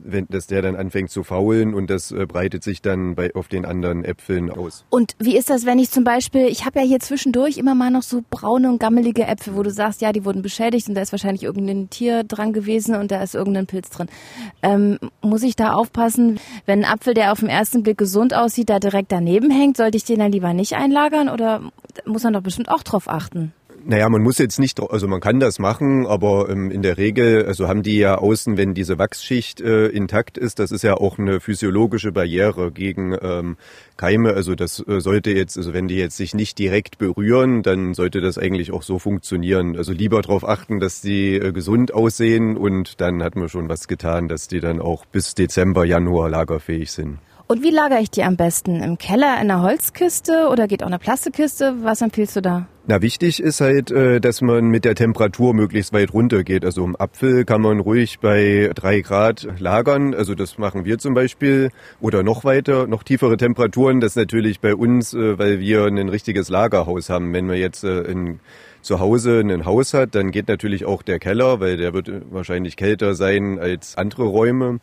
wenn, 0.04 0.26
dass 0.28 0.46
der 0.46 0.62
dann 0.62 0.76
anfängt 0.76 1.10
zu 1.10 1.22
faulen 1.22 1.74
und 1.74 1.90
das 1.90 2.12
äh, 2.12 2.26
breitet 2.26 2.62
sich 2.62 2.82
dann 2.82 3.14
bei, 3.14 3.34
auf 3.34 3.48
den 3.48 3.64
anderen 3.64 4.04
Äpfeln 4.04 4.50
aus. 4.50 4.84
Und 4.90 5.14
wie 5.18 5.36
ist 5.36 5.50
das, 5.50 5.66
wenn 5.66 5.78
ich 5.78 5.90
zum 5.90 6.04
Beispiel, 6.04 6.46
ich 6.46 6.64
habe 6.64 6.80
ja 6.80 6.84
hier 6.84 7.00
zwischendurch 7.00 7.58
immer 7.58 7.74
mal 7.74 7.90
noch 7.90 8.02
so 8.02 8.22
braune 8.30 8.68
und 8.70 8.78
gammelige 8.78 9.26
Äpfel, 9.26 9.56
wo 9.56 9.62
du 9.62 9.70
sagst, 9.70 10.00
ja, 10.00 10.12
die 10.12 10.24
wurden 10.24 10.42
beschädigt 10.42 10.88
und 10.88 10.94
da 10.94 11.02
ist 11.02 11.12
wahrscheinlich 11.12 11.42
irgendein 11.42 11.90
Tier 11.90 12.24
dran 12.24 12.52
gewesen 12.52 12.94
und 12.94 13.10
da 13.10 13.22
ist 13.22 13.34
irgendein 13.34 13.66
Pilz 13.66 13.90
drin. 13.90 14.08
Ähm, 14.62 14.98
muss 15.22 15.42
ich 15.42 15.56
da 15.56 15.72
aufpassen, 15.72 16.40
wenn 16.66 16.84
ein 16.84 16.90
Apfel, 16.90 17.14
der 17.14 17.32
auf 17.32 17.40
den 17.40 17.48
ersten 17.48 17.82
Blick 17.82 17.98
gesund 17.98 18.34
aussieht, 18.34 18.70
da 18.70 18.78
direkt 18.78 19.12
daneben 19.12 19.50
hängt, 19.50 19.76
sollte 19.76 19.96
ich 19.96 20.04
den 20.04 20.18
dann 20.18 20.32
lieber 20.32 20.52
nicht 20.52 20.74
einlagern 20.74 21.28
oder 21.28 21.62
muss 22.04 22.24
man 22.24 22.32
doch 22.32 22.42
bestimmt 22.42 22.70
auch 22.70 22.82
drauf 22.82 23.08
achten? 23.08 23.52
Naja, 23.85 24.08
man 24.08 24.23
muss 24.23 24.38
jetzt 24.38 24.58
nicht, 24.58 24.80
also 24.80 25.08
man 25.08 25.20
kann 25.20 25.40
das 25.40 25.58
machen, 25.58 26.06
aber 26.06 26.49
ähm, 26.49 26.70
in 26.70 26.82
der 26.82 26.99
Regel, 26.99 27.47
also 27.47 27.68
haben 27.68 27.82
die 27.82 27.99
ja 27.99 28.18
außen, 28.18 28.56
wenn 28.56 28.75
diese 28.75 28.99
Wachsschicht 28.99 29.61
äh, 29.61 29.87
intakt 29.88 30.37
ist, 30.37 30.58
das 30.58 30.73
ist 30.73 30.82
ja 30.82 30.94
auch 30.94 31.18
eine 31.18 31.40
physiologische 31.40 32.12
Barriere 32.12 32.73
gegen 32.73 33.16
ähm, 33.20 33.56
Keime. 33.97 34.35
Also 34.35 34.54
das 34.54 34.85
äh, 34.87 35.00
sollte 35.00 35.30
jetzt, 35.30 35.56
also 35.56 35.75
wenn 35.75 35.88
die 35.88 35.97
jetzt 35.97 36.16
sich 36.16 36.35
nicht 36.35 36.58
direkt 36.58 36.99
berühren, 36.99 37.62
dann 37.62 37.94
sollte 37.94 38.20
das 38.20 38.38
eigentlich 38.38 38.73
auch 38.73 38.82
so 38.82 38.99
funktionieren. 38.99 39.76
Also 39.76 39.92
lieber 39.92 40.23
darauf 40.23 40.47
achten, 40.47 40.80
dass 40.80 41.00
die 41.00 41.37
äh, 41.37 41.52
gesund 41.52 41.94
aussehen 41.94 42.56
und 42.56 43.00
dann 43.00 43.23
hat 43.23 43.37
man 43.37 43.49
schon 43.49 43.68
was 43.68 43.88
getan, 43.88 44.28
dass 44.28 44.49
die 44.49 44.61
dann 44.61 44.80
auch 44.80 45.04
bis 45.06 45.35
Dezember, 45.35 45.85
Januar 45.85 46.28
lagerfähig 46.28 46.90
sind. 46.90 47.18
Und 47.47 47.62
wie 47.62 47.70
lagere 47.70 48.00
ich 48.00 48.11
die 48.11 48.25
am 48.25 48.37
besten? 48.37 48.82
Im 48.82 48.99
Keller 48.99 49.37
in 49.40 49.50
einer 49.50 49.62
Holzkiste 49.62 50.49
oder 50.52 50.68
geht 50.68 50.82
auch 50.82 50.88
eine 50.88 50.99
Plastikkiste? 50.99 51.76
Was 51.82 52.02
empfiehlst 52.02 52.37
du 52.37 52.42
da? 52.42 52.66
Na, 52.90 53.02
wichtig 53.02 53.42
ist 53.42 53.61
halt, 53.61 53.90
äh, 53.90 54.18
dass 54.18 54.40
man 54.40 54.68
mit 54.68 54.87
der 54.87 54.95
Temperatur 54.95 55.52
möglichst 55.52 55.92
weit 55.92 56.14
runter 56.14 56.42
geht. 56.42 56.64
Also 56.64 56.83
im 56.87 56.97
Apfel 56.99 57.45
kann 57.45 57.61
man 57.61 57.80
ruhig 57.80 58.18
bei 58.18 58.71
drei 58.75 59.02
Grad 59.02 59.47
lagern. 59.59 60.14
Also 60.14 60.35
das 60.35 60.57
machen 60.57 60.87
wir 60.87 60.97
zum 60.99 61.12
Beispiel. 61.12 61.68
Oder 62.00 62.23
noch 62.23 62.45
weiter, 62.45 62.87
noch 62.87 63.02
tiefere 63.02 63.37
Temperaturen. 63.37 64.00
Das 64.00 64.16
natürlich 64.16 64.61
bei 64.61 64.75
uns, 64.75 65.12
äh, 65.12 65.38
weil 65.38 65.61
wir 65.61 65.85
ein 65.85 66.09
richtiges 66.09 66.49
Lagerhaus 66.49 67.11
haben. 67.11 67.35
Wenn 67.35 67.47
man 67.47 67.59
jetzt 67.59 67.85
äh, 67.85 68.04
in 68.04 68.40
zu 68.80 69.00
Hause 69.00 69.40
ein 69.40 69.66
Haus 69.66 69.92
hat, 69.92 70.14
dann 70.14 70.30
geht 70.30 70.49
natürlich 70.49 70.87
auch 70.87 71.02
der 71.02 71.18
Keller, 71.18 71.61
weil 71.61 71.76
der 71.76 71.92
wird 71.92 72.11
wahrscheinlich 72.30 72.76
kälter 72.76 73.14
sein 73.14 73.59
als 73.59 73.99
andere 73.99 74.25
Räume. 74.25 74.78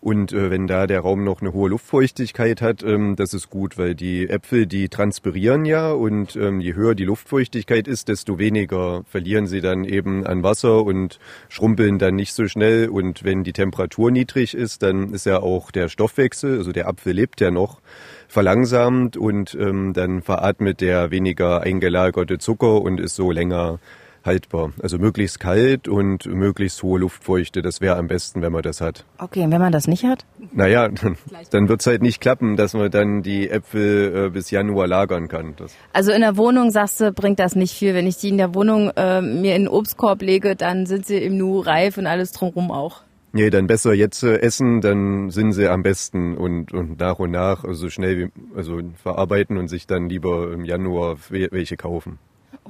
Und 0.00 0.32
äh, 0.32 0.50
wenn 0.50 0.66
da 0.66 0.86
der 0.86 1.00
Raum 1.00 1.24
noch 1.24 1.42
eine 1.42 1.52
hohe 1.52 1.68
Luftfeuchtigkeit 1.68 2.62
hat, 2.62 2.82
ähm, 2.82 3.16
das 3.16 3.34
ist 3.34 3.50
gut, 3.50 3.76
weil 3.76 3.94
die 3.94 4.30
Äpfel, 4.30 4.66
die 4.66 4.88
transpirieren 4.88 5.66
ja 5.66 5.92
und 5.92 6.36
ähm, 6.36 6.60
je 6.60 6.74
höher 6.74 6.94
die 6.94 7.04
Luftfeuchtigkeit 7.04 7.86
ist, 7.86 8.08
desto 8.08 8.38
weniger 8.38 9.02
verlieren 9.04 9.46
sie 9.46 9.60
dann 9.60 9.84
eben 9.84 10.26
an 10.26 10.42
Wasser 10.42 10.84
und 10.84 11.18
schrumpeln 11.50 11.98
dann 11.98 12.14
nicht 12.16 12.32
so 12.32 12.48
schnell. 12.48 12.88
Und 12.88 13.24
wenn 13.24 13.44
die 13.44 13.52
Temperatur 13.52 14.10
niedrig 14.10 14.54
ist, 14.54 14.82
dann 14.82 15.12
ist 15.12 15.26
ja 15.26 15.40
auch 15.40 15.70
der 15.70 15.88
Stoffwechsel, 15.88 16.56
also 16.56 16.72
der 16.72 16.88
Apfel 16.88 17.12
lebt 17.12 17.42
ja 17.42 17.50
noch, 17.50 17.82
verlangsamt 18.26 19.18
und 19.18 19.54
ähm, 19.60 19.92
dann 19.92 20.22
veratmet 20.22 20.80
der 20.80 21.10
weniger 21.10 21.60
eingelagerte 21.60 22.38
Zucker 22.38 22.80
und 22.80 23.00
ist 23.00 23.16
so 23.16 23.32
länger 23.32 23.80
haltbar. 24.24 24.72
Also 24.82 24.98
möglichst 24.98 25.40
kalt 25.40 25.88
und 25.88 26.26
möglichst 26.26 26.82
hohe 26.82 27.00
Luftfeuchte. 27.00 27.62
Das 27.62 27.80
wäre 27.80 27.96
am 27.96 28.06
besten, 28.06 28.42
wenn 28.42 28.52
man 28.52 28.62
das 28.62 28.80
hat. 28.80 29.04
Okay, 29.18 29.42
und 29.42 29.52
wenn 29.52 29.60
man 29.60 29.72
das 29.72 29.86
nicht 29.86 30.04
hat? 30.04 30.24
Naja, 30.52 30.88
dann, 31.02 31.16
dann 31.50 31.68
wird 31.68 31.80
es 31.80 31.86
halt 31.86 32.02
nicht 32.02 32.20
klappen, 32.20 32.56
dass 32.56 32.74
man 32.74 32.90
dann 32.90 33.22
die 33.22 33.50
Äpfel 33.50 34.26
äh, 34.26 34.30
bis 34.30 34.50
Januar 34.50 34.86
lagern 34.86 35.28
kann. 35.28 35.54
Das 35.56 35.74
also 35.92 36.12
in 36.12 36.20
der 36.20 36.36
Wohnung, 36.36 36.70
sagst 36.70 37.00
du, 37.00 37.12
bringt 37.12 37.38
das 37.38 37.56
nicht 37.56 37.74
viel. 37.74 37.94
Wenn 37.94 38.06
ich 38.06 38.18
die 38.18 38.28
in 38.28 38.38
der 38.38 38.54
Wohnung 38.54 38.90
äh, 38.96 39.20
mir 39.20 39.56
in 39.56 39.62
den 39.62 39.68
Obstkorb 39.68 40.22
lege, 40.22 40.56
dann 40.56 40.86
sind 40.86 41.06
sie 41.06 41.18
im 41.18 41.36
Nu 41.36 41.60
reif 41.60 41.98
und 41.98 42.06
alles 42.06 42.32
drumherum 42.32 42.70
auch. 42.70 43.02
Nee, 43.32 43.50
dann 43.50 43.68
besser 43.68 43.94
jetzt 43.94 44.24
äh, 44.24 44.38
essen, 44.40 44.80
dann 44.80 45.30
sind 45.30 45.52
sie 45.52 45.68
am 45.68 45.84
besten 45.84 46.36
und, 46.36 46.72
und 46.72 46.98
nach 46.98 47.20
und 47.20 47.30
nach 47.30 47.62
so 47.62 47.68
also 47.68 47.90
schnell 47.90 48.18
wie, 48.18 48.56
also 48.56 48.80
verarbeiten 49.00 49.56
und 49.56 49.68
sich 49.68 49.86
dann 49.86 50.08
lieber 50.08 50.52
im 50.52 50.64
Januar 50.64 51.16
welche 51.28 51.76
kaufen 51.76 52.18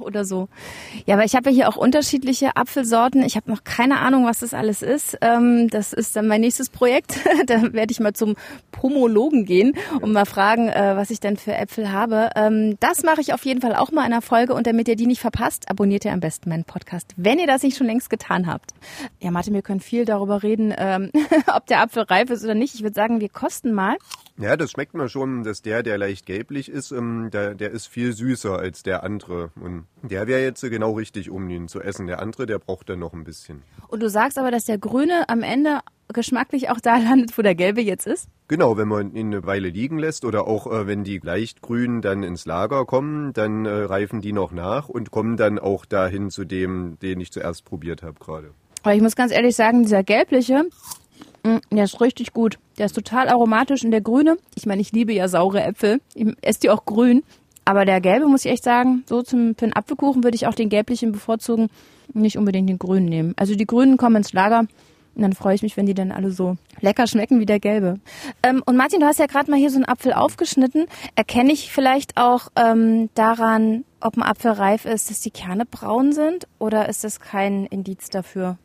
oder 0.01 0.25
so. 0.25 0.47
Ja, 1.05 1.15
aber 1.15 1.25
ich 1.25 1.35
habe 1.35 1.49
ja 1.49 1.55
hier 1.55 1.69
auch 1.69 1.77
unterschiedliche 1.77 2.55
Apfelsorten. 2.55 3.23
Ich 3.23 3.35
habe 3.35 3.49
noch 3.49 3.63
keine 3.63 3.99
Ahnung, 3.99 4.25
was 4.25 4.39
das 4.39 4.53
alles 4.53 4.81
ist. 4.81 5.17
Ähm, 5.21 5.69
das 5.69 5.93
ist 5.93 6.15
dann 6.15 6.27
mein 6.27 6.41
nächstes 6.41 6.69
Projekt. 6.69 7.19
da 7.47 7.73
werde 7.73 7.91
ich 7.91 7.99
mal 7.99 8.13
zum 8.13 8.35
Pomologen 8.71 9.45
gehen 9.45 9.75
und 10.01 10.11
mal 10.11 10.25
fragen, 10.25 10.69
äh, 10.69 10.95
was 10.95 11.09
ich 11.09 11.19
denn 11.19 11.37
für 11.37 11.53
Äpfel 11.53 11.91
habe. 11.91 12.29
Ähm, 12.35 12.77
das 12.79 13.03
mache 13.03 13.21
ich 13.21 13.33
auf 13.33 13.45
jeden 13.45 13.61
Fall 13.61 13.75
auch 13.75 13.91
mal 13.91 14.05
in 14.05 14.13
einer 14.13 14.21
Folge 14.21 14.53
und 14.53 14.67
damit 14.67 14.87
ihr 14.87 14.95
die 14.95 15.07
nicht 15.07 15.21
verpasst, 15.21 15.69
abonniert 15.69 16.05
ihr 16.05 16.13
am 16.13 16.19
besten 16.19 16.49
meinen 16.49 16.65
Podcast, 16.65 17.13
wenn 17.17 17.39
ihr 17.39 17.47
das 17.47 17.63
nicht 17.63 17.77
schon 17.77 17.87
längst 17.87 18.09
getan 18.09 18.47
habt. 18.47 18.73
Ja, 19.19 19.31
Martin, 19.31 19.53
wir 19.53 19.61
können 19.61 19.79
viel 19.79 20.05
darüber 20.05 20.43
reden, 20.43 20.73
ähm, 20.77 21.11
ob 21.55 21.65
der 21.67 21.81
Apfel 21.81 22.03
reif 22.03 22.29
ist 22.29 22.43
oder 22.43 22.55
nicht. 22.55 22.75
Ich 22.75 22.83
würde 22.83 22.95
sagen, 22.95 23.21
wir 23.21 23.29
kosten 23.29 23.73
mal. 23.73 23.97
Ja, 24.41 24.57
das 24.57 24.71
schmeckt 24.71 24.95
man 24.95 25.07
schon, 25.07 25.43
dass 25.43 25.61
der, 25.61 25.83
der 25.83 25.99
leicht 25.99 26.25
gelblich 26.25 26.67
ist, 26.67 26.91
ähm, 26.91 27.29
der, 27.31 27.53
der 27.53 27.69
ist 27.69 27.85
viel 27.85 28.11
süßer 28.11 28.57
als 28.57 28.81
der 28.81 29.03
andere. 29.03 29.51
Und 29.61 29.85
der 30.01 30.25
wäre 30.25 30.41
jetzt 30.41 30.61
genau 30.61 30.93
richtig, 30.93 31.29
um 31.29 31.47
ihn 31.47 31.67
zu 31.67 31.79
essen. 31.79 32.07
Der 32.07 32.19
andere, 32.19 32.47
der 32.47 32.57
braucht 32.57 32.89
dann 32.89 32.99
noch 32.99 33.13
ein 33.13 33.23
bisschen. 33.23 33.61
Und 33.87 34.01
du 34.01 34.09
sagst 34.09 34.39
aber, 34.39 34.49
dass 34.49 34.65
der 34.65 34.79
grüne 34.79 35.29
am 35.29 35.43
Ende 35.43 35.81
geschmacklich 36.11 36.71
auch 36.71 36.79
da 36.79 36.97
landet, 36.97 37.37
wo 37.37 37.43
der 37.43 37.53
gelbe 37.53 37.81
jetzt 37.81 38.07
ist? 38.07 38.27
Genau, 38.47 38.77
wenn 38.77 38.87
man 38.87 39.13
ihn 39.13 39.27
eine 39.27 39.45
Weile 39.45 39.69
liegen 39.69 39.99
lässt 39.99 40.25
oder 40.25 40.47
auch 40.47 40.65
äh, 40.65 40.87
wenn 40.87 41.03
die 41.03 41.19
leicht 41.19 41.61
grün 41.61 42.01
dann 42.01 42.23
ins 42.23 42.45
Lager 42.45 42.85
kommen, 42.85 43.33
dann 43.33 43.65
äh, 43.65 43.69
reifen 43.69 44.21
die 44.21 44.33
noch 44.33 44.51
nach 44.51 44.89
und 44.89 45.11
kommen 45.11 45.37
dann 45.37 45.59
auch 45.59 45.85
dahin 45.85 46.31
zu 46.31 46.45
dem, 46.45 46.97
den 46.99 47.19
ich 47.19 47.31
zuerst 47.31 47.63
probiert 47.63 48.01
habe 48.01 48.19
gerade. 48.19 48.55
Aber 48.83 48.95
ich 48.95 49.01
muss 49.01 49.15
ganz 49.15 49.31
ehrlich 49.31 49.55
sagen, 49.55 49.83
dieser 49.83 50.03
gelbliche, 50.03 50.65
der 51.71 51.83
ist 51.83 52.01
richtig 52.01 52.33
gut. 52.33 52.59
Der 52.77 52.85
ist 52.85 52.93
total 52.93 53.29
aromatisch 53.29 53.83
und 53.83 53.91
der 53.91 54.01
grüne, 54.01 54.37
ich 54.55 54.65
meine, 54.65 54.81
ich 54.81 54.91
liebe 54.91 55.13
ja 55.13 55.27
saure 55.27 55.63
Äpfel. 55.63 56.01
Ich 56.13 56.27
esse 56.41 56.59
die 56.61 56.69
auch 56.69 56.85
grün. 56.85 57.23
Aber 57.65 57.85
der 57.85 58.01
gelbe, 58.01 58.27
muss 58.27 58.45
ich 58.45 58.51
echt 58.51 58.63
sagen, 58.63 59.03
so 59.07 59.21
zum, 59.21 59.55
für 59.55 59.65
einen 59.65 59.73
Apfelkuchen 59.73 60.23
würde 60.23 60.35
ich 60.35 60.47
auch 60.47 60.55
den 60.55 60.69
gelblichen 60.69 61.11
bevorzugen, 61.11 61.69
nicht 62.13 62.37
unbedingt 62.37 62.67
den 62.67 62.79
grünen 62.79 63.05
nehmen. 63.05 63.33
Also 63.37 63.55
die 63.55 63.67
grünen 63.67 63.97
kommen 63.97 64.17
ins 64.17 64.33
Lager 64.33 64.65
und 65.15 65.21
dann 65.21 65.33
freue 65.33 65.55
ich 65.55 65.61
mich, 65.61 65.75
wenn 65.77 65.85
die 65.85 65.93
dann 65.93 66.11
alle 66.11 66.31
so 66.31 66.55
lecker 66.79 67.05
schmecken 67.05 67.39
wie 67.39 67.45
der 67.45 67.59
gelbe. 67.59 67.99
Ähm, 68.43 68.63
und 68.65 68.77
Martin, 68.77 68.99
du 69.01 69.05
hast 69.05 69.19
ja 69.19 69.25
gerade 69.25 69.51
mal 69.51 69.57
hier 69.59 69.69
so 69.69 69.75
einen 69.75 69.85
Apfel 69.85 70.13
aufgeschnitten. 70.13 70.85
Erkenne 71.15 71.51
ich 71.51 71.71
vielleicht 71.71 72.17
auch 72.17 72.47
ähm, 72.55 73.09
daran, 73.13 73.83
ob 73.99 74.17
ein 74.17 74.23
Apfel 74.23 74.51
reif 74.51 74.85
ist, 74.85 75.09
dass 75.09 75.21
die 75.21 75.31
Kerne 75.31 75.65
braun 75.65 76.13
sind 76.13 76.47
oder 76.59 76.87
ist 76.87 77.03
das 77.03 77.19
kein 77.19 77.65
Indiz 77.65 78.09
dafür? 78.09 78.57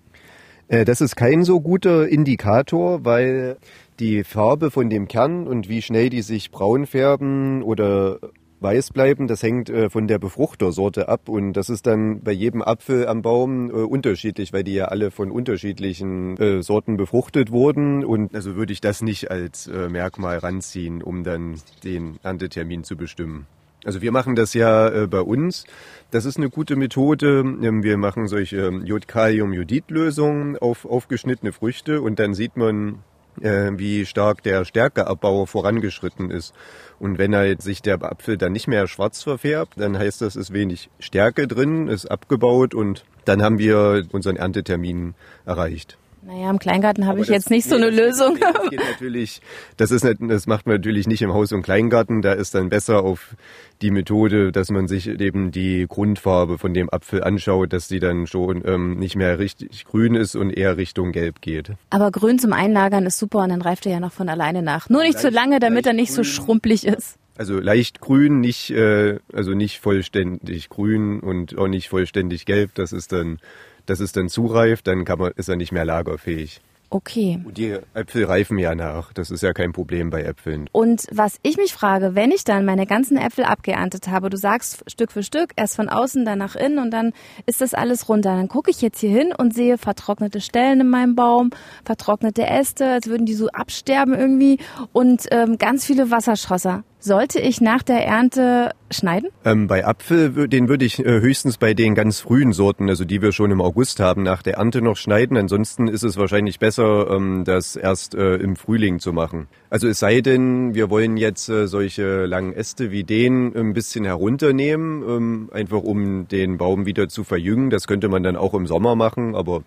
Äh, 0.69 0.85
das 0.85 1.01
ist 1.01 1.17
kein 1.17 1.45
so 1.45 1.61
guter 1.61 2.09
Indikator, 2.09 3.05
weil 3.05 3.57
die 4.01 4.25
Farbe 4.25 4.71
von 4.71 4.91
dem 4.91 5.09
Kern 5.09 5.47
und 5.47 5.69
wie 5.69 5.83
schnell 5.83 6.11
die 6.11 6.23
sich 6.23 6.51
braun 6.51 6.87
färben 6.87 7.63
oder 7.63 8.19
weiß 8.61 8.91
bleiben, 8.93 9.27
das 9.27 9.43
hängt 9.43 9.69
äh, 9.69 9.91
von 9.91 10.09
der 10.09 10.19
Befruchtersorte 10.19 11.09
ab 11.09 11.29
und 11.29 11.53
das 11.53 11.69
ist 11.69 11.87
dann 11.87 12.23
bei 12.23 12.33
jedem 12.33 12.63
Apfel 12.63 13.07
am 13.07 13.23
Baum 13.23 13.71
äh, 13.71 13.75
unterschiedlich, 13.75 14.53
weil 14.53 14.65
die 14.65 14.75
ja 14.75 14.87
alle 14.87 15.11
von 15.11 15.31
unterschiedlichen 15.31 16.63
Sorten 16.63 16.97
befruchtet 16.97 17.51
wurden 17.51 18.05
und 18.05 18.35
also 18.35 18.57
würde 18.57 18.73
ich 18.73 18.81
das 18.81 19.03
nicht 19.03 19.31
als 19.31 19.69
Merkmal 19.69 20.39
ranziehen, 20.39 21.03
um 21.03 21.23
dann 21.23 21.57
den 21.85 22.19
Erntetermin 22.23 22.83
zu 22.83 22.97
bestimmen. 22.97 23.47
Also 23.87 24.03
wir 24.03 24.11
machen 24.11 24.35
das 24.35 24.53
ja 24.53 24.89
äh, 24.89 25.07
bei 25.07 25.21
uns. 25.21 25.65
Das 26.11 26.25
ist 26.25 26.37
eine 26.37 26.51
gute 26.51 26.75
Methode. 26.75 27.39
Ähm, 27.41 27.85
wir 27.85 27.97
machen 27.97 28.27
solche 28.27 28.57
ähm, 28.67 28.85
Jodkalium-Jodid-Lösungen 28.85 30.59
auf 30.59 30.85
aufgeschnittene 30.85 31.53
Früchte 31.53 32.01
und 32.01 32.19
dann 32.19 32.35
sieht 32.35 32.57
man, 32.57 33.05
äh, 33.41 33.71
wie 33.77 34.05
stark 34.05 34.43
der 34.43 34.65
Stärkeabbau 34.65 35.47
vorangeschritten 35.47 36.33
ist. 36.33 36.53
Und 36.99 37.19
wenn 37.19 37.33
er 37.33 37.61
sich 37.61 37.81
der 37.81 38.03
Apfel 38.03 38.37
dann 38.37 38.53
nicht 38.53 38.67
mehr 38.67 38.89
schwarz 38.89 39.23
verfärbt, 39.23 39.75
dann 39.77 39.97
heißt 39.97 40.21
das, 40.21 40.35
es 40.35 40.49
ist 40.49 40.53
wenig 40.53 40.91
Stärke 40.99 41.47
drin, 41.47 41.87
ist 41.87 42.07
abgebaut 42.07 42.75
und 42.75 43.05
dann 43.25 43.41
haben 43.41 43.59
wir 43.59 44.05
unseren 44.11 44.37
Erntetermin 44.37 45.15
erreicht. 45.45 45.97
Naja, 46.27 46.51
im 46.51 46.59
Kleingarten 46.59 47.07
habe 47.07 47.21
ich 47.21 47.29
jetzt 47.29 47.51
nicht 47.51 47.69
so 47.69 47.77
eine 47.77 47.89
Lösung. 47.89 48.37
Das 48.41 48.71
geht 48.71 48.81
natürlich, 48.81 49.41
das 49.77 49.93
ist 49.93 50.05
das 50.19 50.47
macht 50.49 50.67
man 50.67 50.77
natürlich 50.77 51.07
nicht 51.07 51.23
im 51.23 51.33
Haus- 51.33 51.53
und 51.53 51.63
Kleingarten. 51.63 52.21
Da 52.21 52.33
ist 52.33 52.55
dann 52.57 52.69
besser 52.69 53.05
auf 53.05 53.37
die 53.81 53.93
Methode, 53.93 54.51
dass 54.51 54.71
man 54.71 54.89
sich 54.89 55.09
eben 55.09 55.53
die 55.53 55.87
Grundfarbe 55.89 56.59
von 56.59 56.75
dem 56.75 56.93
Apfel 56.93 57.23
anschaut, 57.23 57.73
dass 57.73 57.87
die 57.87 58.01
dann 58.01 58.27
schon 58.27 58.63
ähm, 58.67 58.99
nicht 58.99 59.15
mehr 59.15 59.39
richtig 59.39 59.85
grün 59.85 60.17
ist 60.17 60.35
und 60.35 60.51
eher 60.51 60.77
Richtung 60.77 61.13
Gelb 61.13 61.41
geht. 61.43 61.71
Aber 61.91 62.11
grün 62.11 62.41
zum 62.41 62.53
Einlagern 62.53 63.07
ist 63.07 63.19
super 63.19 63.45
und 63.45 63.51
dann 63.51 63.63
reift 63.63 63.87
er 63.87 63.93
ja 63.93 64.01
noch 64.01 64.13
von 64.13 64.29
alleine 64.29 64.63
nach. 64.63 64.89
Nur 64.89 65.03
nicht 65.03 65.15
leicht, 65.15 65.27
zu 65.27 65.31
lange, 65.31 65.61
damit 65.61 65.87
er 65.87 65.93
nicht 65.93 66.09
grün. 66.09 66.17
so 66.17 66.25
schrumpelig 66.25 66.87
ist. 66.87 67.19
Also 67.39 67.61
leicht 67.61 68.01
grün, 68.01 68.41
nicht 68.41 68.71
äh, 68.71 69.19
also 69.33 69.53
nicht 69.53 69.79
vollständig 69.79 70.71
grün 70.71 71.21
und 71.21 71.57
auch 71.57 71.69
nicht 71.69 71.89
vollständig 71.89 72.47
gelb. 72.47 72.75
Das 72.75 72.93
ist 72.93 73.13
dann 73.13 73.39
das 73.87 74.01
ist 74.01 74.17
dann 74.17 74.29
zu 74.29 74.47
reif, 74.47 74.83
dann 74.83 75.05
kann 75.05 75.19
man, 75.19 75.33
ist 75.37 75.49
er 75.49 75.57
nicht 75.57 75.73
mehr 75.73 75.85
lagerfähig. 75.85 76.61
Okay. 76.89 77.41
Und 77.45 77.59
die 77.59 77.77
Äpfel 77.95 78.25
reifen 78.25 78.59
ja 78.59 78.75
nach. 78.75 79.13
Das 79.13 79.31
ist 79.31 79.43
ja 79.43 79.53
kein 79.53 79.73
Problem 79.73 80.11
bei 80.11 80.23
Äpfeln. 80.23 80.69
Und 80.71 81.07
was 81.11 81.39
ich 81.43 81.57
mich 81.57 81.73
frage, 81.73 82.15
wenn 82.15 82.31
ich 82.31 82.45
dann 82.45 82.65
meine 82.65 82.87
ganzen 82.87 83.17
Äpfel 83.17 83.45
abgeerntet 83.45 84.09
habe, 84.09 84.31
du 84.31 84.37
sagst 84.37 84.85
Stück 84.87 85.11
für 85.11 85.25
Stück, 85.25 85.53
erst 85.57 85.75
von 85.75 85.89
außen, 85.89 86.25
dann 86.25 86.39
nach 86.39 86.55
innen 86.55 86.79
und 86.79 86.93
dann 86.93 87.13
ist 87.45 87.61
das 87.61 87.75
alles 87.75 88.09
runter. 88.09 88.37
Dann 88.37 88.49
gucke 88.49 88.71
ich 88.71 88.83
jetzt 88.83 89.01
hier 89.01 89.11
hin 89.11 89.33
und 89.37 89.53
sehe 89.53 89.79
vertrocknete 89.79 90.41
Stellen 90.41 90.81
in 90.81 90.89
meinem 90.89 91.17
Baum, 91.17 91.51
vertrocknete 91.85 92.47
Äste, 92.47 92.87
als 92.93 93.09
würden 93.09 93.27
die 93.27 93.35
so 93.35 93.49
absterben 93.49 94.15
irgendwie 94.15 94.59
und 94.93 95.27
ähm, 95.33 95.59
ganz 95.59 95.85
viele 95.85 96.11
Wasserschosser. 96.11 96.85
Sollte 97.07 97.39
ich 97.39 97.61
nach 97.61 97.85
der 97.85 98.05
Ernte 98.05 98.73
schneiden? 98.91 99.29
Ähm, 99.45 99.69
bei 99.69 99.87
Apfel, 99.87 100.49
den 100.49 100.69
würde 100.69 100.85
ich 100.85 100.99
äh, 100.99 101.21
höchstens 101.21 101.57
bei 101.57 101.73
den 101.73 101.95
ganz 101.95 102.19
frühen 102.19 102.53
Sorten, 102.53 102.89
also 102.89 103.05
die 103.05 103.23
wir 103.23 103.31
schon 103.31 103.53
im 103.53 103.61
August 103.61 104.01
haben, 104.01 104.25
nach 104.25 104.43
der 104.43 104.55
Ernte 104.55 104.83
noch 104.83 104.97
schneiden. 104.97 105.37
Ansonsten 105.37 105.87
ist 105.87 106.03
es 106.03 106.17
wahrscheinlich 106.17 106.59
besser, 106.59 107.09
ähm, 107.13 107.45
das 107.45 107.77
erst 107.77 108.17
äh, 108.17 108.35
im 108.35 108.57
Frühling 108.57 108.99
zu 108.99 109.13
machen. 109.13 109.47
Also 109.71 109.87
es 109.87 110.01
sei 110.01 110.21
denn, 110.21 110.75
wir 110.75 110.91
wollen 110.91 111.17
jetzt 111.17 111.49
äh, 111.49 111.69
solche 111.69 112.27
langen 112.27 112.53
Äste 112.53 112.91
wie 112.91 113.05
den 113.05 113.55
ein 113.55 113.73
bisschen 113.73 114.05
herunternehmen, 114.05 115.05
ähm, 115.09 115.51
einfach 115.53 115.85
um 115.85 116.27
den 116.27 116.59
Baum 116.59 116.87
wieder 116.87 117.09
zu 117.09 117.23
verjüngen. 117.23 117.71
Das 117.71 117.87
könnte 117.87 118.09
man 118.09 118.25
dann 118.25 118.35
auch 118.35 118.53
im 118.53 118.67
Sommer 118.67 118.97
machen, 118.97 119.37
aber 119.37 119.63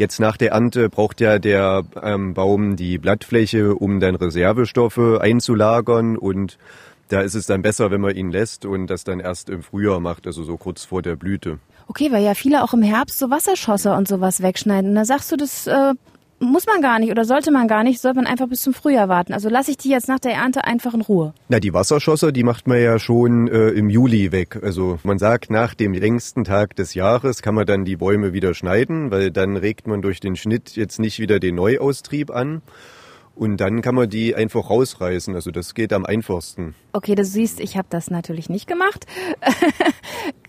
Jetzt 0.00 0.18
nach 0.18 0.38
der 0.38 0.52
Ernte 0.52 0.88
braucht 0.88 1.20
ja 1.20 1.38
der 1.38 1.82
ähm, 2.02 2.32
Baum 2.32 2.76
die 2.76 2.96
Blattfläche, 2.96 3.74
um 3.74 4.00
dann 4.00 4.14
Reservestoffe 4.14 5.20
einzulagern 5.20 6.16
und 6.16 6.56
da 7.08 7.20
ist 7.20 7.34
es 7.34 7.44
dann 7.44 7.60
besser, 7.60 7.90
wenn 7.90 8.00
man 8.00 8.16
ihn 8.16 8.30
lässt 8.30 8.64
und 8.64 8.86
das 8.86 9.04
dann 9.04 9.20
erst 9.20 9.50
im 9.50 9.62
Frühjahr 9.62 10.00
macht, 10.00 10.26
also 10.26 10.42
so 10.42 10.56
kurz 10.56 10.86
vor 10.86 11.02
der 11.02 11.16
Blüte. 11.16 11.58
Okay, 11.86 12.10
weil 12.12 12.24
ja 12.24 12.32
viele 12.32 12.64
auch 12.64 12.72
im 12.72 12.80
Herbst 12.80 13.18
so 13.18 13.28
Wasserschosser 13.28 13.94
und 13.94 14.08
sowas 14.08 14.40
wegschneiden. 14.40 14.94
da 14.94 15.04
sagst 15.04 15.32
du, 15.32 15.36
das 15.36 15.66
äh, 15.66 15.92
muss 16.40 16.66
man 16.66 16.80
gar 16.80 16.98
nicht 16.98 17.10
oder 17.10 17.24
sollte 17.24 17.50
man 17.50 17.68
gar 17.68 17.84
nicht, 17.84 18.00
sollte 18.00 18.16
man 18.16 18.26
einfach 18.26 18.48
bis 18.48 18.62
zum 18.62 18.74
Frühjahr 18.74 19.08
warten. 19.08 19.32
Also 19.32 19.48
lasse 19.48 19.70
ich 19.70 19.76
die 19.76 19.90
jetzt 19.90 20.08
nach 20.08 20.18
der 20.18 20.32
Ernte 20.32 20.64
einfach 20.64 20.94
in 20.94 21.02
Ruhe. 21.02 21.34
Na, 21.48 21.60
die 21.60 21.72
Wasserschosser, 21.72 22.32
die 22.32 22.42
macht 22.42 22.66
man 22.66 22.80
ja 22.80 22.98
schon 22.98 23.46
äh, 23.48 23.68
im 23.68 23.90
Juli 23.90 24.32
weg. 24.32 24.58
Also 24.62 24.98
man 25.04 25.18
sagt, 25.18 25.50
nach 25.50 25.74
dem 25.74 25.92
längsten 25.92 26.44
Tag 26.44 26.74
des 26.76 26.94
Jahres 26.94 27.42
kann 27.42 27.54
man 27.54 27.66
dann 27.66 27.84
die 27.84 27.96
Bäume 27.96 28.32
wieder 28.32 28.54
schneiden, 28.54 29.10
weil 29.10 29.30
dann 29.30 29.56
regt 29.56 29.86
man 29.86 30.02
durch 30.02 30.20
den 30.20 30.34
Schnitt 30.34 30.76
jetzt 30.76 30.98
nicht 30.98 31.18
wieder 31.20 31.38
den 31.38 31.54
Neuaustrieb 31.54 32.30
an. 32.30 32.62
Und 33.34 33.58
dann 33.58 33.80
kann 33.80 33.94
man 33.94 34.10
die 34.10 34.34
einfach 34.34 34.68
rausreißen. 34.68 35.34
Also 35.34 35.50
das 35.50 35.74
geht 35.74 35.92
am 35.92 36.04
einfachsten. 36.04 36.74
Okay, 36.92 37.14
du 37.14 37.24
siehst, 37.24 37.60
ich 37.60 37.76
habe 37.76 37.86
das 37.88 38.10
natürlich 38.10 38.48
nicht 38.48 38.66
gemacht. 38.66 39.06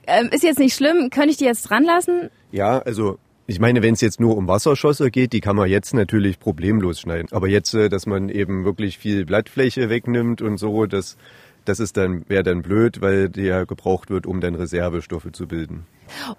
Ähm, 0.08 0.30
ist 0.32 0.44
jetzt 0.44 0.60
nicht 0.60 0.76
schlimm. 0.76 1.10
Könnte 1.10 1.30
ich 1.30 1.38
die 1.38 1.46
jetzt 1.46 1.62
dran 1.62 1.84
lassen? 1.84 2.32
Ja, 2.52 2.80
also 2.80 3.18
ich 3.52 3.60
meine, 3.60 3.84
wenn 3.84 3.94
es 3.94 4.02
jetzt 4.02 4.22
nur 4.22 4.38
um 4.38 4.48
Wasserschosser 4.48 5.10
geht, 5.10 5.34
die 5.34 5.42
kann 5.42 5.58
man 5.58 5.70
jetzt 5.70 5.94
natürlich 5.94 6.40
problemlos 6.40 7.02
schneiden. 7.02 7.28
Aber 7.32 7.50
jetzt, 7.50 7.74
äh, 7.74 7.90
dass 7.90 8.06
man 8.06 8.30
eben 8.30 8.64
wirklich 8.64 8.98
viel 8.98 9.26
Blattfläche 9.26 9.90
wegnimmt 9.90 10.42
und 10.42 10.58
so, 10.58 10.86
das, 10.86 11.18
das 11.66 11.82
ist 11.82 11.98
dann, 11.98 12.24
wäre 12.30 12.44
dann 12.44 12.62
blöd, 12.62 13.02
weil 13.02 13.28
die 13.28 13.44
ja 13.44 13.66
gebraucht 13.66 14.10
wird, 14.10 14.26
um 14.26 14.40
dann 14.40 14.56
Reservestoffe 14.56 15.34
zu 15.34 15.48
bilden. 15.48 15.86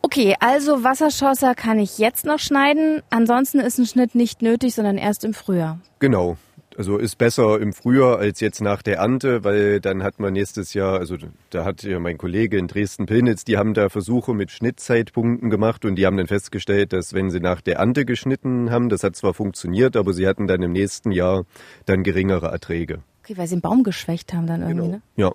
Okay, 0.01 0.37
also 0.41 0.85
Wasserschosser 0.85 1.55
kann 1.55 1.79
ich 1.79 1.99
jetzt 1.99 2.25
noch 2.25 2.39
schneiden. 2.39 3.03
Ansonsten 3.11 3.61
ist 3.61 3.79
ein 3.79 3.87
Schnitt 3.87 4.15
nicht 4.15 4.41
nötig, 4.41 4.75
sondern 4.75 4.97
erst 4.97 5.25
im 5.25 5.35
Frühjahr. 5.35 5.81
Genau. 5.99 6.39
Also 6.77 6.97
ist 6.99 7.19
besser 7.19 7.61
im 7.61 7.73
Frühjahr 7.73 8.19
als 8.19 8.41
jetzt 8.41 8.61
nach 8.61 8.83
der 8.83 8.97
Ernte, 8.99 9.45
weil 9.45 9.81
dann 9.81 10.03
hat 10.03 10.19
man 10.21 10.33
nächstes 10.33 10.75
Jahr, 10.75 10.99
also 10.99 11.17
da 11.51 11.65
hat 11.65 11.83
ja 11.83 11.99
mein 11.99 12.19
Kollege 12.19 12.57
in 12.57 12.67
Dresden-Pillnitz, 12.67 13.45
die 13.45 13.59
haben 13.59 13.75
da 13.75 13.89
Versuche 13.89 14.35
mit 14.35 14.51
Schnittzeitpunkten 14.51 15.51
gemacht 15.51 15.85
und 15.85 15.97
die 15.97 16.07
haben 16.07 16.17
dann 16.17 16.27
festgestellt, 16.27 16.93
dass 16.93 17.13
wenn 17.13 17.31
sie 17.31 17.41
nach 17.41 17.61
der 17.61 17.77
Ernte 17.77 18.05
geschnitten 18.05 18.71
haben, 18.71 18.89
das 18.89 19.03
hat 19.05 19.17
zwar 19.17 19.35
funktioniert, 19.35 19.97
aber 19.97 20.13
sie 20.13 20.27
hatten 20.27 20.47
dann 20.47 20.63
im 20.63 20.73
nächsten 20.73 21.13
Jahr 21.13 21.45
dann 21.85 22.03
geringere 22.03 22.47
Erträge. 22.49 23.01
Okay, 23.23 23.37
weil 23.37 23.47
sie 23.47 23.57
den 23.57 23.61
Baum 23.61 23.85
geschwächt 23.85 24.33
haben 24.33 24.47
dann 24.47 24.63
irgendwie, 24.63 24.77
Genau. 24.87 24.93
ne? 24.97 25.03
Ja. 25.17 25.33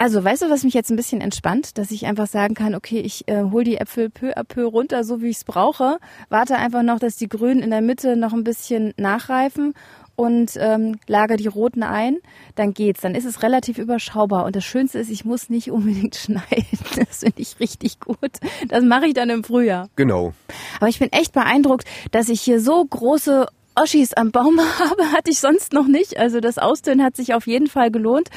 Also, 0.00 0.22
weißt 0.22 0.42
du, 0.42 0.50
was 0.50 0.62
mich 0.62 0.74
jetzt 0.74 0.90
ein 0.90 0.96
bisschen 0.96 1.20
entspannt, 1.20 1.76
dass 1.76 1.90
ich 1.90 2.06
einfach 2.06 2.28
sagen 2.28 2.54
kann, 2.54 2.76
okay, 2.76 3.00
ich 3.00 3.26
äh, 3.26 3.42
hol 3.50 3.64
die 3.64 3.78
Äpfel 3.78 4.10
peu 4.10 4.32
à 4.36 4.44
peu 4.44 4.64
runter, 4.64 5.02
so 5.02 5.20
wie 5.22 5.30
ich 5.30 5.38
es 5.38 5.44
brauche, 5.44 5.98
warte 6.28 6.54
einfach 6.56 6.84
noch, 6.84 7.00
dass 7.00 7.16
die 7.16 7.28
Grünen 7.28 7.60
in 7.64 7.70
der 7.70 7.80
Mitte 7.80 8.14
noch 8.16 8.32
ein 8.32 8.44
bisschen 8.44 8.94
nachreifen 8.96 9.74
und 10.18 10.54
ähm, 10.56 10.98
lager 11.06 11.36
die 11.36 11.46
roten 11.46 11.84
ein, 11.84 12.16
dann 12.56 12.74
geht's. 12.74 13.02
Dann 13.02 13.14
ist 13.14 13.24
es 13.24 13.44
relativ 13.44 13.78
überschaubar. 13.78 14.46
Und 14.46 14.56
das 14.56 14.64
Schönste 14.64 14.98
ist, 14.98 15.10
ich 15.10 15.24
muss 15.24 15.48
nicht 15.48 15.70
unbedingt 15.70 16.16
schneiden. 16.16 16.66
Das 16.96 17.20
finde 17.20 17.40
ich 17.40 17.60
richtig 17.60 18.00
gut. 18.00 18.32
Das 18.66 18.82
mache 18.82 19.06
ich 19.06 19.14
dann 19.14 19.30
im 19.30 19.44
Frühjahr. 19.44 19.88
Genau. 19.94 20.32
Aber 20.80 20.88
ich 20.88 20.98
bin 20.98 21.12
echt 21.12 21.32
beeindruckt, 21.34 21.86
dass 22.10 22.28
ich 22.28 22.40
hier 22.40 22.60
so 22.60 22.84
große 22.84 23.46
Oschis 23.76 24.12
am 24.12 24.32
Baum 24.32 24.58
habe, 24.80 25.12
hatte 25.12 25.30
ich 25.30 25.38
sonst 25.38 25.72
noch 25.72 25.86
nicht. 25.86 26.18
Also 26.18 26.40
das 26.40 26.58
Ausdünnen 26.58 27.04
hat 27.04 27.14
sich 27.14 27.32
auf 27.32 27.46
jeden 27.46 27.68
Fall 27.68 27.92
gelohnt. 27.92 28.28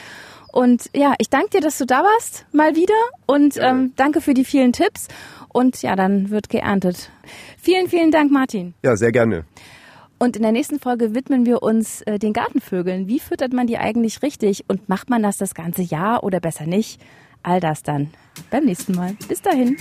Und 0.52 0.88
ja, 0.96 1.16
ich 1.18 1.32
danke 1.32 1.50
dir, 1.50 1.62
dass 1.62 1.80
du 1.80 1.88
da 1.88 2.04
warst, 2.04 2.46
mal 2.52 2.76
wieder. 2.76 2.94
Und 3.26 3.58
ähm, 3.58 3.94
danke 3.96 4.22
für 4.22 4.36
die 4.36 4.46
vielen 4.46 4.72
Tipps. 4.72 5.08
Und 5.48 5.82
ja, 5.82 5.96
dann 5.96 6.30
wird 6.30 6.50
geerntet. 6.50 7.10
Vielen, 7.58 7.88
vielen 7.88 8.12
Dank, 8.12 8.32
Martin. 8.32 8.76
Ja, 8.84 8.96
sehr 8.96 9.12
gerne. 9.12 9.46
Und 10.22 10.36
in 10.36 10.44
der 10.44 10.52
nächsten 10.52 10.80
Folge 10.80 11.16
widmen 11.16 11.48
wir 11.48 11.64
uns 11.64 12.04
äh, 12.04 12.20
den 12.20 12.32
Gartenvögeln. 12.32 13.08
Wie 13.08 13.20
füttert 13.20 13.54
man 13.54 13.66
die 13.66 13.80
eigentlich 13.80 14.22
richtig? 14.22 14.66
Und 14.68 14.88
macht 14.88 15.10
man 15.10 15.24
das 15.24 15.38
das 15.38 15.56
ganze 15.56 15.82
Jahr 15.82 16.24
oder 16.24 16.40
besser 16.40 16.68
nicht? 16.68 17.02
All 17.42 17.60
das 17.60 17.82
dann 17.82 18.12
beim 18.52 18.66
nächsten 18.66 18.94
Mal. 18.94 19.16
Bis 19.28 19.42
dahin. 19.42 19.78